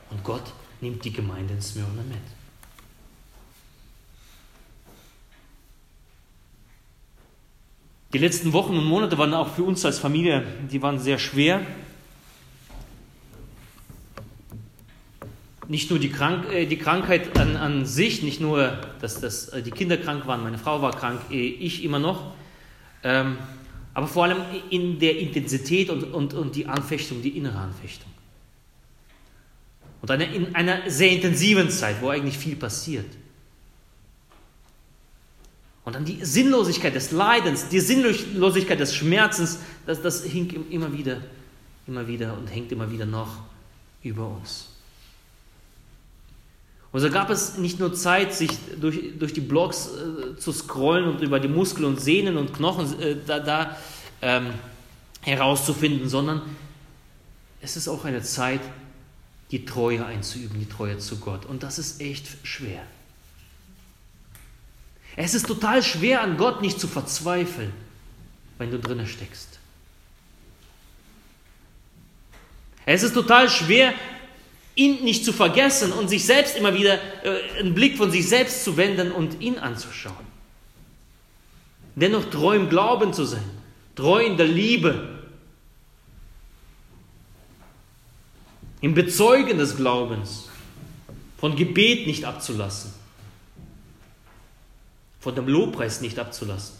Und 0.09 0.25
Gott 0.25 0.55
nimmt 0.81 1.05
die 1.05 1.12
Gemeinde 1.12 1.53
in 1.53 1.61
Smyrna 1.61 2.03
mit. 2.09 2.16
Die 8.14 8.18
letzten 8.18 8.55
Wochen 8.55 8.75
und 8.75 8.87
Monate 8.87 9.18
waren 9.18 9.35
auch 9.35 9.55
für 9.55 9.64
uns 9.64 9.85
als 9.85 9.98
Familie, 9.98 10.46
die 10.70 10.81
waren 10.81 10.98
sehr 10.98 11.18
schwer. 11.18 11.61
Nicht 15.68 15.90
nur 15.90 15.98
die, 15.98 16.11
Krank 16.11 16.51
äh, 16.53 16.66
die 16.66 16.79
Krankheit 16.79 17.38
an, 17.38 17.57
an, 17.57 17.87
sich, 17.87 18.22
nicht 18.22 18.40
nur, 18.40 18.79
dass, 19.01 19.20
dass 19.20 19.48
äh, 19.48 19.62
die 19.62 19.70
Kinder 19.70 19.96
krank 19.96 20.27
waren, 20.27 20.42
meine 20.42 20.59
Frau 20.59 20.83
war 20.83 20.96
krank, 20.96 21.20
äh, 21.31 21.37
ich 21.37 21.85
immer 21.85 21.98
noch, 21.98 22.35
ähm, 23.03 23.38
aber 23.94 24.09
vor 24.09 24.25
allem 24.25 24.38
in 24.70 24.98
der 24.98 25.18
Intensität 25.18 25.90
und, 25.90 26.05
und, 26.05 26.35
und 26.35 26.57
die 26.57 26.66
Anfechtung, 26.66 27.22
die 27.22 27.37
innere 27.37 27.59
Anfechtung. 27.59 28.11
Und 30.01 30.11
eine, 30.11 30.25
in 30.35 30.55
einer 30.55 30.90
sehr 30.90 31.11
intensiven 31.11 31.70
Zeit, 31.70 32.01
wo 32.01 32.09
eigentlich 32.09 32.37
viel 32.37 32.57
passiert. 32.57 33.07
Und 35.85 35.94
dann 35.94 36.05
die 36.05 36.25
Sinnlosigkeit 36.25 36.94
des 36.94 37.11
Leidens, 37.11 37.68
die 37.68 37.81
Sinnlosigkeit 37.81 38.81
des 38.81 38.94
Schmerzens, 38.94 39.59
das, 39.85 40.01
das 40.01 40.25
hing 40.25 40.66
immer 40.70 40.92
wieder, 40.92 41.20
immer 41.87 42.07
wieder 42.07 42.37
und 42.37 42.46
hängt 42.48 42.72
immer 42.72 42.90
wieder 42.90 43.07
noch 43.07 43.38
über 44.03 44.29
uns. 44.29 44.71
Und 46.92 47.00
so 47.00 47.11
gab 47.11 47.31
es 47.31 47.57
nicht 47.57 47.81
nur 47.81 47.94
Zeit, 47.94 48.35
sich 48.35 48.50
durch, 48.78 49.18
durch 49.18 49.33
die 49.33 49.40
Blogs 49.40 49.88
äh, 49.88 50.37
zu 50.37 50.52
scrollen 50.52 51.07
und 51.09 51.22
über 51.22 51.40
die 51.40 51.48
Muskeln 51.48 51.87
und 51.87 52.00
Sehnen 52.00 52.37
und 52.37 52.52
Knochen 52.52 53.00
äh, 53.00 53.16
da, 53.26 53.40
da 53.40 53.76
ähm, 54.20 54.50
herauszufinden, 55.22 56.09
sondern 56.09 56.42
es 57.62 57.76
ist 57.76 57.88
auch 57.88 58.05
eine 58.05 58.22
Zeit, 58.22 58.61
die 59.50 59.64
Treue 59.64 60.05
einzuüben, 60.05 60.59
die 60.59 60.68
Treue 60.68 60.98
zu 60.98 61.18
Gott. 61.18 61.46
Und 61.46 61.62
das 61.62 61.78
ist 61.78 62.00
echt 62.00 62.26
schwer. 62.42 62.83
Es 65.16 65.35
ist 65.35 65.46
total 65.46 65.83
schwer, 65.83 66.22
an 66.22 66.37
Gott 66.37 66.62
nicht 66.62 66.81
zu 66.81 66.88
verzweifeln, 66.88 67.72
wenn 68.59 68.70
du 68.70 68.78
drinnen 68.78 69.07
steckst. 69.07 69.59
Es 72.85 73.02
ist 73.02 73.14
total 73.14 73.48
schwer, 73.48 73.94
ihn 74.74 75.04
nicht 75.04 75.24
zu 75.24 75.32
vergessen 75.32 75.92
und 75.92 76.08
sich 76.08 76.24
selbst 76.24 76.56
immer 76.56 76.74
wieder 76.74 76.98
äh, 77.24 77.58
einen 77.58 77.74
Blick 77.74 77.96
von 77.96 78.11
sich 78.11 78.28
selbst 78.28 78.64
zu 78.64 78.76
wenden 78.76 79.12
und 79.12 79.40
ihn 79.40 79.58
anzuschauen. 79.58 80.32
Dennoch 81.94 82.30
treu 82.30 82.56
im 82.56 82.68
Glauben 82.68 83.12
zu 83.12 83.24
sein, 83.24 83.44
treu 83.94 84.24
in 84.24 84.37
der 84.37 84.46
Liebe, 84.46 85.08
im 88.80 88.94
Bezeugen 88.94 89.58
des 89.58 89.76
Glaubens, 89.76 90.48
von 91.38 91.56
Gebet 91.56 92.06
nicht 92.06 92.24
abzulassen, 92.24 92.92
von 95.20 95.35
dem 95.35 95.48
Lobpreis 95.48 96.00
nicht 96.00 96.18
abzulassen. 96.18 96.76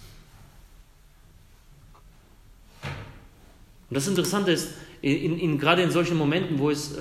Und 2.83 3.97
das 3.97 4.09
Interessante 4.09 4.53
ist, 4.53 4.71
in, 5.03 5.39
in, 5.39 5.59
gerade 5.59 5.83
in 5.83 5.91
solchen 5.91 6.17
Momenten, 6.17 6.59
wo 6.59 6.71
es, 6.71 6.93
äh, 6.93 7.01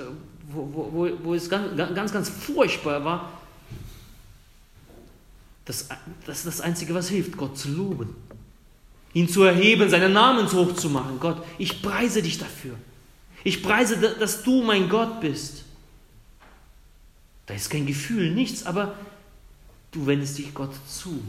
wo, 0.53 0.89
wo, 0.91 1.09
wo 1.23 1.33
es 1.33 1.49
ganz, 1.49 1.75
ganz, 1.75 2.11
ganz 2.11 2.29
furchtbar 2.29 3.03
war, 3.03 3.31
das, 5.65 5.87
das 6.25 6.39
ist 6.39 6.47
das 6.47 6.61
Einzige, 6.61 6.93
was 6.93 7.09
hilft, 7.09 7.37
Gott 7.37 7.57
zu 7.57 7.69
loben. 7.69 8.15
Ihn 9.13 9.27
zu 9.27 9.43
erheben, 9.43 9.89
seinen 9.89 10.13
Namen 10.13 10.51
hoch 10.51 10.73
zu 10.75 10.89
machen. 10.89 11.17
Gott, 11.19 11.43
ich 11.57 11.81
preise 11.81 12.21
dich 12.21 12.37
dafür. 12.37 12.75
Ich 13.43 13.61
preise, 13.61 13.97
dass 13.97 14.43
du 14.43 14.63
mein 14.63 14.89
Gott 14.89 15.19
bist. 15.19 15.63
Da 17.45 17.53
ist 17.53 17.69
kein 17.69 17.85
Gefühl, 17.85 18.31
nichts, 18.31 18.65
aber 18.65 18.95
du 19.91 20.05
wendest 20.05 20.37
dich 20.37 20.53
Gott 20.53 20.73
zu. 20.87 21.21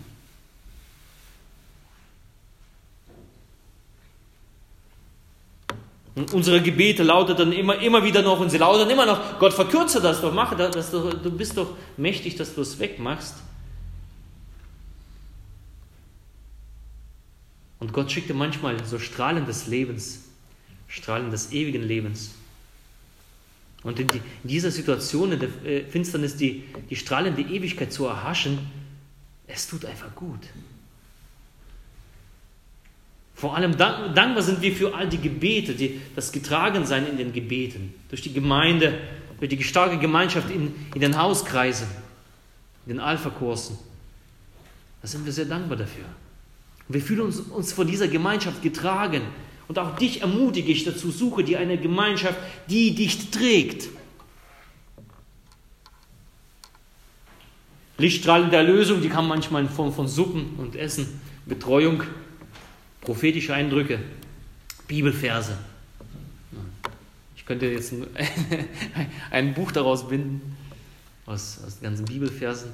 Und 6.15 6.33
unsere 6.35 6.61
Gebete 6.61 7.03
lauteten 7.03 7.53
immer, 7.53 7.81
immer 7.81 8.05
wieder 8.05 8.23
noch 8.23 8.39
und 8.39 8.51
sie 8.51 8.59
lauten 8.59 8.91
immer 8.91 9.07
noch, 9.07 9.39
Gott 9.39 9.55
verkürze 9.55 10.01
das 10.01 10.21
doch, 10.21 10.35
mache 10.35 10.57
das 10.57 10.91
doch, 10.91 11.15
du 11.15 11.31
bist 11.31 11.57
doch 11.57 11.75
mächtig, 11.97 12.37
dass 12.37 12.55
du 12.55 12.61
es 12.61 12.79
wegmachst. 12.79 13.37
Und 17.79 17.93
Gott 17.93 18.13
schickte 18.13 18.35
manchmal 18.35 18.85
so 18.85 18.99
Strahlen 18.99 19.47
des 19.47 19.67
Lebens, 19.67 20.25
Strahlen 20.87 21.31
des 21.31 21.53
ewigen 21.53 21.83
Lebens. 21.83 22.33
Und 23.83 23.99
in, 23.99 24.07
die, 24.07 24.19
in 24.19 24.49
dieser 24.49 24.71
Situation, 24.71 25.33
in 25.33 25.41
der 25.41 25.49
äh, 25.65 25.85
Finsternis, 25.85 26.37
die, 26.37 26.65
die 26.91 26.97
strahlende 26.97 27.43
Ewigkeit 27.43 27.93
zu 27.93 28.07
erhaschen, 28.07 28.59
es 29.47 29.67
tut 29.67 29.85
einfach 29.85 30.15
gut. 30.15 30.41
Vor 33.43 33.57
allem 33.57 33.77
dankbar 33.77 34.41
sind 34.41 34.63
wir 34.63 34.73
für 34.73 34.95
all 34.95 35.09
die 35.09 35.19
Gebete, 35.19 35.75
die, 35.75 36.01
das 36.15 36.31
Getragensein 36.31 37.09
in 37.09 37.17
den 37.17 37.33
Gebeten, 37.33 37.93
durch 38.09 38.23
die 38.23 38.33
Gemeinde, 38.33 38.97
durch 39.41 39.51
die 39.51 39.61
starke 39.65 39.99
Gemeinschaft 39.99 40.49
in, 40.49 40.73
in 40.95 41.01
den 41.01 41.19
Hauskreisen, 41.19 41.89
in 42.87 42.93
den 42.93 43.01
Alpha-Kursen. 43.01 43.77
Da 45.01 45.09
sind 45.09 45.27
wir 45.27 45.33
sehr 45.33 45.47
dankbar 45.47 45.77
dafür. 45.77 46.05
Und 46.87 46.95
wir 46.95 47.01
fühlen 47.03 47.23
uns, 47.23 47.41
uns 47.41 47.73
von 47.73 47.85
dieser 47.85 48.07
Gemeinschaft 48.07 48.63
getragen. 48.63 49.23
Und 49.67 49.77
auch 49.77 49.97
dich 49.97 50.21
ermutige 50.21 50.71
ich 50.71 50.85
dazu, 50.85 51.11
suche 51.11 51.43
dir 51.43 51.59
eine 51.59 51.79
Gemeinschaft, 51.79 52.39
die 52.71 52.95
dich 52.95 53.33
trägt. 53.33 53.89
Lichtstrahlen 57.99 58.51
der 58.51 58.61
Erlösung, 58.61 59.01
die 59.03 59.09
kann 59.09 59.27
manchmal 59.27 59.63
in 59.63 59.69
Form 59.69 59.93
von 59.93 60.07
Suppen 60.07 60.55
und 60.59 60.77
Essen, 60.77 61.21
Betreuung, 61.45 62.05
prophetische 63.03 63.53
Eindrücke, 63.53 63.99
Bibelverse. 64.89 65.59
Ich 67.37 67.45
könnte 67.45 67.67
jetzt 67.67 67.93
ein, 67.93 68.07
ein 69.31 69.55
Buch 69.55 69.73
daraus 69.73 70.09
binden, 70.09 70.57
aus, 71.27 71.61
aus 71.67 71.79
den 71.79 71.85
ganzen 71.85 72.07
Bibelversen. 72.07 72.71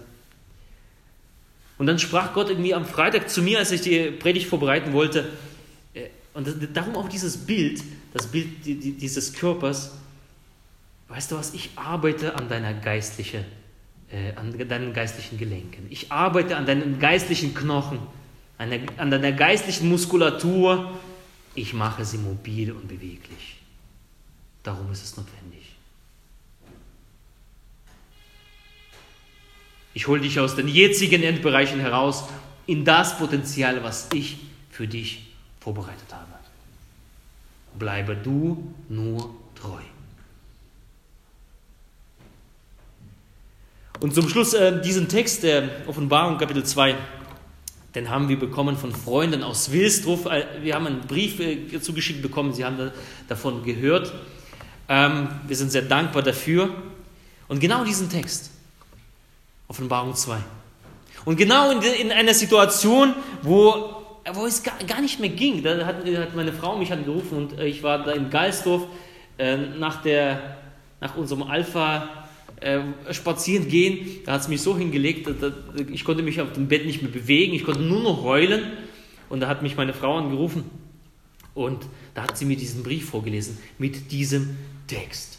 Und 1.79 1.87
dann 1.87 1.99
sprach 1.99 2.35
Gott 2.35 2.51
irgendwie 2.51 2.75
am 2.75 2.85
Freitag 2.85 3.31
zu 3.31 3.43
mir, 3.43 3.59
als 3.59 3.73
ich 3.73 3.81
die 3.81 4.11
Predigt 4.11 4.47
vorbereiten 4.47 4.93
wollte, 4.93 5.29
äh, 5.95 6.09
und 6.35 6.49
darum 6.75 6.97
auch 6.97 7.09
dieses 7.09 7.37
Bild, 7.37 7.83
das 8.13 8.27
Bild 8.27 8.65
dieses 8.65 9.33
Körpers, 9.33 9.93
weißt 11.09 11.33
du 11.33 11.37
was, 11.37 11.55
ich 11.55 11.71
arbeite 11.77 12.35
an 12.35 12.49
deiner 12.49 12.75
geistlichen, 12.75 13.45
äh, 14.11 14.35
an 14.35 14.57
deinen 14.69 14.93
geistlichen 14.93 15.39
Gelenken. 15.39 15.87
Ich 15.89 16.13
arbeite 16.13 16.57
an 16.57 16.67
deinen 16.67 16.99
geistlichen 16.99 17.55
Knochen, 17.55 18.01
an, 18.59 19.11
deiner 19.11 19.33
geistlichen 19.33 19.89
Muskulatur. 19.89 20.99
Ich 21.55 21.73
mache 21.73 22.05
sie 22.05 22.19
mobil 22.19 22.73
und 22.73 22.89
beweglich. 22.89 23.57
Darum 24.63 24.91
ist 24.93 25.03
es 25.03 25.17
notwendig. 25.17 25.77
Ich 29.95 30.07
hole 30.07 30.21
dich 30.21 30.39
aus 30.39 30.55
den 30.55 30.69
jetzigen 30.69 31.23
Endbereichen 31.23 31.81
heraus 31.81 32.25
in 32.67 32.85
das 32.85 33.19
Potenzial, 33.19 33.83
was 33.83 34.09
ich 34.13 34.39
für 34.71 34.87
dich 34.87 35.33
vorbereitet 35.61 36.13
habe. 36.13 36.27
Bleibe 37.79 38.17
du 38.17 38.75
nur 38.89 39.35
treu. 39.55 39.81
Und 44.01 44.15
zum 44.15 44.29
Schluss 44.29 44.55
äh, 44.55 44.81
diesen 44.81 45.09
Text 45.09 45.43
der 45.43 45.69
Offenbarung 45.89 46.39
Kapitel 46.39 46.65
2, 46.65 46.95
den 47.95 48.11
haben 48.11 48.29
wir 48.29 48.39
bekommen 48.39 48.77
von 48.77 48.93
Freunden 48.93 49.43
aus 49.43 49.73
Wilsdruff. 49.73 50.27
Äh, 50.27 50.45
wir 50.63 50.75
haben 50.75 50.87
einen 50.87 51.01
Brief 51.01 51.41
äh, 51.41 51.81
zugeschickt 51.81 52.23
bekommen, 52.23 52.53
sie 52.53 52.65
haben 52.65 52.79
da, 52.79 52.93
davon 53.29 53.63
gehört. 53.63 54.13
Ähm, 54.89 55.29
wir 55.47 55.57
sind 55.57 55.71
sehr 55.71 55.83
dankbar 55.83 56.23
dafür. 56.23 56.71
Und 57.49 57.61
genau 57.61 57.85
diesen 57.85 58.11
Text, 58.11 58.51
Offenbarung 59.69 60.15
2. 60.15 60.39
Und 61.25 61.37
genau 61.37 61.71
in, 61.71 61.83
in 61.83 62.13
einer 62.13 62.35
Situation, 62.35 63.15
wo, 63.43 63.97
wo 64.33 64.47
es 64.47 64.63
gar, 64.63 65.01
nicht 65.01 65.21
mehr 65.21 65.31
ging, 65.31 65.63
da 65.63 65.85
hat, 65.85 66.05
meine 66.35 66.53
Frau 66.53 66.77
mich 66.77 66.93
angerufen 66.93 67.37
und 67.37 67.59
äh, 67.59 67.67
ich 67.67 67.83
war 67.83 68.03
da 68.05 68.13
in 68.13 68.31
Geisdorf 68.31 68.83
äh, 69.39 69.57
nach, 69.57 70.03
der, 70.03 70.59
nach 71.01 71.17
unserem 71.17 71.43
Alpha 71.43 72.18
äh, 72.61 72.81
spazieren 73.13 73.69
gehen. 73.69 74.21
Da 74.25 74.33
hat 74.33 74.43
es 74.43 74.49
mich 74.49 74.63
so 74.63 74.77
hingelegt, 74.77 75.27
dass, 75.27 75.53
ich 75.91 76.05
konnte 76.05 76.23
mich 76.23 76.41
auf 76.41 76.53
dem 76.53 76.69
Bett 76.69 76.87
nicht 76.87 77.03
mehr 77.03 77.11
bewegen, 77.11 77.55
ich 77.55 77.65
konnte 77.65 77.83
nur 77.83 78.03
noch 78.03 78.23
heulen. 78.23 78.63
Und 79.29 79.41
da 79.41 79.49
hat 79.49 79.63
mich 79.63 79.77
meine 79.77 79.93
Frau 79.93 80.17
angerufen 80.17 80.65
und 81.55 81.87
da 82.15 82.23
hat 82.23 82.39
sie 82.39 82.45
mir 82.45 82.57
diesen 82.57 82.83
Brief 82.83 83.11
vorgelesen 83.11 83.59
mit 83.79 84.11
diesem 84.11 84.57
Text. 84.87 85.39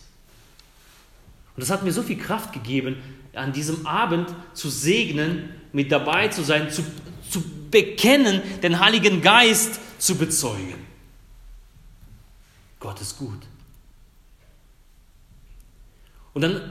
Und 1.56 1.62
das 1.62 1.72
hat 1.72 1.84
mir 1.84 1.92
so 1.92 2.04
viel 2.04 2.18
Kraft 2.18 2.54
gegeben, 2.54 2.98
an 3.34 3.52
diesem 3.52 3.86
Abend 3.86 4.34
zu 4.54 4.70
segnen, 4.70 5.50
mit 5.74 5.92
dabei 5.92 6.28
zu 6.30 6.44
sein, 6.44 6.72
zu, 6.72 6.84
zu 7.30 7.44
bekennen, 7.72 8.42
den 8.64 8.80
Heiligen 8.80 9.22
Geist 9.22 9.80
zu 9.98 10.16
bezeugen. 10.16 10.76
Gott 12.80 13.02
ist 13.02 13.18
gut. 13.18 13.42
Und 16.34 16.42
dann 16.42 16.62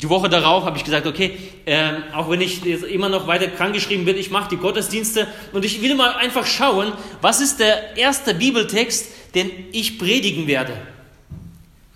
die 0.00 0.08
Woche 0.08 0.28
darauf 0.28 0.64
habe 0.64 0.76
ich 0.76 0.84
gesagt, 0.84 1.06
okay, 1.08 1.36
äh, 1.64 1.90
auch 2.14 2.30
wenn 2.30 2.40
ich 2.40 2.64
immer 2.64 3.08
noch 3.08 3.26
weiter 3.26 3.48
krankgeschrieben 3.48 4.04
bin, 4.04 4.16
ich 4.16 4.30
mache 4.30 4.48
die 4.48 4.56
Gottesdienste 4.56 5.26
und 5.52 5.64
ich 5.64 5.82
will 5.82 5.96
mal 5.96 6.14
einfach 6.14 6.46
schauen, 6.46 6.92
was 7.20 7.40
ist 7.40 7.58
der 7.58 7.96
erste 7.96 8.32
Bibeltext, 8.32 9.08
den 9.34 9.50
ich 9.72 9.98
predigen 9.98 10.46
werde. 10.46 10.80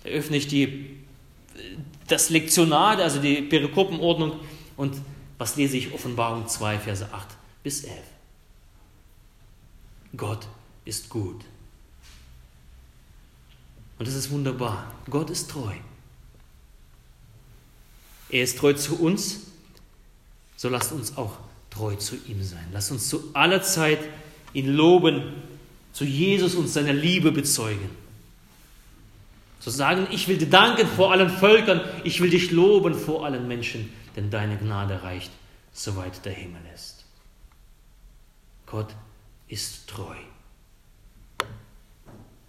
Da 0.03 0.09
öffne 0.09 0.35
ich 0.35 0.47
die, 0.47 0.97
das 2.07 2.29
Lektionar, 2.29 2.97
also 2.97 3.21
die 3.21 3.41
Perikopenordnung 3.41 4.33
und 4.75 4.95
was 5.37 5.55
lese 5.55 5.77
ich? 5.77 5.93
Offenbarung 5.93 6.45
2, 6.45 6.79
Verse 6.79 7.07
8 7.09 7.27
bis 7.63 7.85
11. 7.85 7.97
Gott 10.17 10.45
ist 10.83 11.09
gut. 11.09 11.41
Und 13.97 14.07
das 14.07 14.15
ist 14.15 14.29
wunderbar. 14.29 14.91
Gott 15.09 15.29
ist 15.29 15.49
treu. 15.49 15.71
Er 18.33 18.41
ist 18.41 18.57
treu 18.57 18.73
zu 18.73 18.99
uns, 18.99 19.41
so 20.57 20.67
lasst 20.67 20.91
uns 20.91 21.17
auch 21.17 21.37
treu 21.69 21.95
zu 21.97 22.15
ihm 22.27 22.43
sein. 22.43 22.65
Lasst 22.73 22.91
uns 22.91 23.07
zu 23.07 23.29
aller 23.33 23.61
Zeit 23.61 23.99
ihn 24.53 24.73
loben, 24.73 25.35
zu 25.93 26.03
Jesus 26.03 26.55
und 26.55 26.67
seiner 26.67 26.93
Liebe 26.93 27.31
bezeugen. 27.31 27.91
So 29.59 29.69
sagen, 29.69 30.07
ich 30.09 30.27
will 30.27 30.39
dir 30.39 30.49
danken 30.49 30.87
vor 30.87 31.11
allen 31.11 31.29
Völkern, 31.29 31.81
ich 32.03 32.21
will 32.21 32.31
dich 32.31 32.49
loben 32.49 32.95
vor 32.95 33.23
allen 33.23 33.47
Menschen, 33.47 33.93
denn 34.15 34.31
deine 34.31 34.57
Gnade 34.57 35.03
reicht, 35.03 35.29
soweit 35.71 36.25
der 36.25 36.33
Himmel 36.33 36.61
ist. 36.73 37.05
Gott 38.65 38.95
ist 39.47 39.87
treu. 39.87 40.15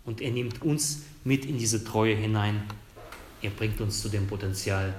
Und 0.06 0.22
er 0.22 0.30
nimmt 0.30 0.62
uns 0.62 1.02
mit 1.24 1.44
in 1.44 1.58
diese 1.58 1.84
Treue 1.84 2.14
hinein. 2.16 2.62
Er 3.42 3.50
bringt 3.50 3.82
uns 3.82 4.00
zu 4.00 4.08
dem 4.08 4.26
Potenzial, 4.26 4.94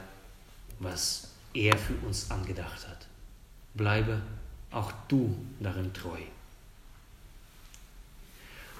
was 0.80 1.30
er 1.54 1.78
für 1.78 1.96
uns 2.06 2.32
angedacht 2.32 2.88
hat. 2.88 3.08
Bleibe 3.74 4.22
auch 4.72 4.92
du 5.08 5.36
darin 5.60 5.94
treu. 5.94 6.20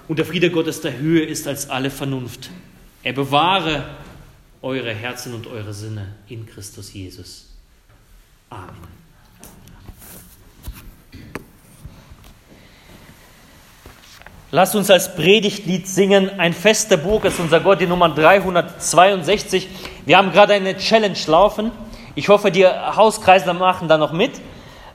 Und 0.08 0.18
der 0.18 0.26
Friede 0.26 0.50
Gottes 0.50 0.80
der 0.80 0.98
Höhe 0.98 1.24
ist 1.24 1.46
als 1.46 1.68
alle 1.68 1.90
Vernunft. 1.90 2.50
Er 3.02 3.12
bewahre 3.12 3.96
eure 4.62 4.94
Herzen 4.94 5.34
und 5.34 5.46
eure 5.46 5.74
Sinne 5.74 6.14
in 6.28 6.46
Christus 6.46 6.92
Jesus. 6.92 7.46
Amen. 8.50 9.05
Lasst 14.52 14.76
uns 14.76 14.92
als 14.92 15.16
Predigtlied 15.16 15.88
singen, 15.88 16.30
ein 16.38 16.52
fester 16.52 16.96
Burg 16.96 17.24
ist 17.24 17.40
unser 17.40 17.58
Gott, 17.58 17.80
die 17.80 17.86
Nummer 17.88 18.08
362. 18.08 19.68
Wir 20.04 20.16
haben 20.16 20.30
gerade 20.30 20.52
eine 20.52 20.76
Challenge 20.76 21.18
laufen. 21.26 21.72
Ich 22.14 22.28
hoffe, 22.28 22.52
die 22.52 22.64
Hauskreisler 22.64 23.54
machen 23.54 23.88
da 23.88 23.98
noch 23.98 24.12
mit. 24.12 24.30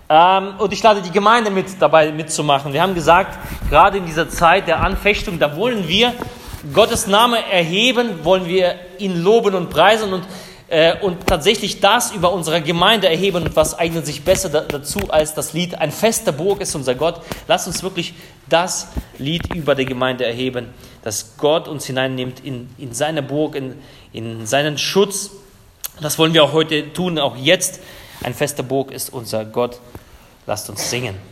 Ähm, 0.07 0.53
und 0.57 0.71
ich 0.71 0.81
lade 0.81 1.01
die 1.01 1.11
Gemeinde 1.11 1.51
mit 1.51 1.65
dabei 1.81 2.13
mitzumachen. 2.13 2.71
Wir 2.71 2.81
haben 2.81 2.95
gesagt, 2.95 3.37
gerade 3.69 3.97
in 3.97 4.05
dieser 4.05 4.29
Zeit 4.29 4.69
der 4.69 4.79
Anfechtung, 4.79 5.37
da 5.37 5.57
wollen 5.57 5.85
wir 5.85 6.13
Gottes 6.73 7.07
Name 7.07 7.37
erheben, 7.51 8.23
wollen 8.23 8.45
wir 8.45 8.75
ihn 8.99 9.21
loben 9.21 9.53
und 9.53 9.69
preisen 9.69 10.13
und, 10.13 10.23
äh, 10.71 10.97
und 10.99 11.27
tatsächlich 11.27 11.79
das 11.79 12.11
über 12.11 12.33
unsere 12.33 12.61
Gemeinde 12.63 13.07
erheben. 13.07 13.43
Und 13.43 13.55
was 13.55 13.77
eignet 13.77 14.07
sich 14.07 14.23
besser 14.23 14.49
dazu 14.49 14.99
als 15.09 15.35
das 15.35 15.53
Lied 15.53 15.75
Ein 15.75 15.91
fester 15.91 16.31
Burg 16.31 16.61
ist 16.61 16.73
unser 16.73 16.95
Gott. 16.95 17.21
Lass 17.47 17.67
uns 17.67 17.83
wirklich 17.83 18.15
das 18.49 18.87
Lied 19.19 19.53
über 19.53 19.75
die 19.75 19.85
Gemeinde 19.85 20.25
erheben, 20.25 20.69
dass 21.03 21.37
Gott 21.37 21.67
uns 21.67 21.85
hineinnimmt 21.85 22.39
in, 22.39 22.69
in 22.79 22.93
seine 22.93 23.21
Burg, 23.21 23.55
in, 23.55 23.75
in 24.11 24.47
seinen 24.47 24.79
Schutz 24.79 25.29
das 26.01 26.17
wollen 26.17 26.33
wir 26.33 26.43
auch 26.43 26.53
heute 26.53 26.91
tun, 26.93 27.19
auch 27.19 27.35
jetzt. 27.35 27.79
Ein 28.23 28.33
fester 28.33 28.63
Burg 28.63 28.91
ist 28.91 29.13
unser 29.13 29.45
Gott. 29.45 29.79
Lasst 30.47 30.69
uns 30.69 30.89
singen. 30.89 31.30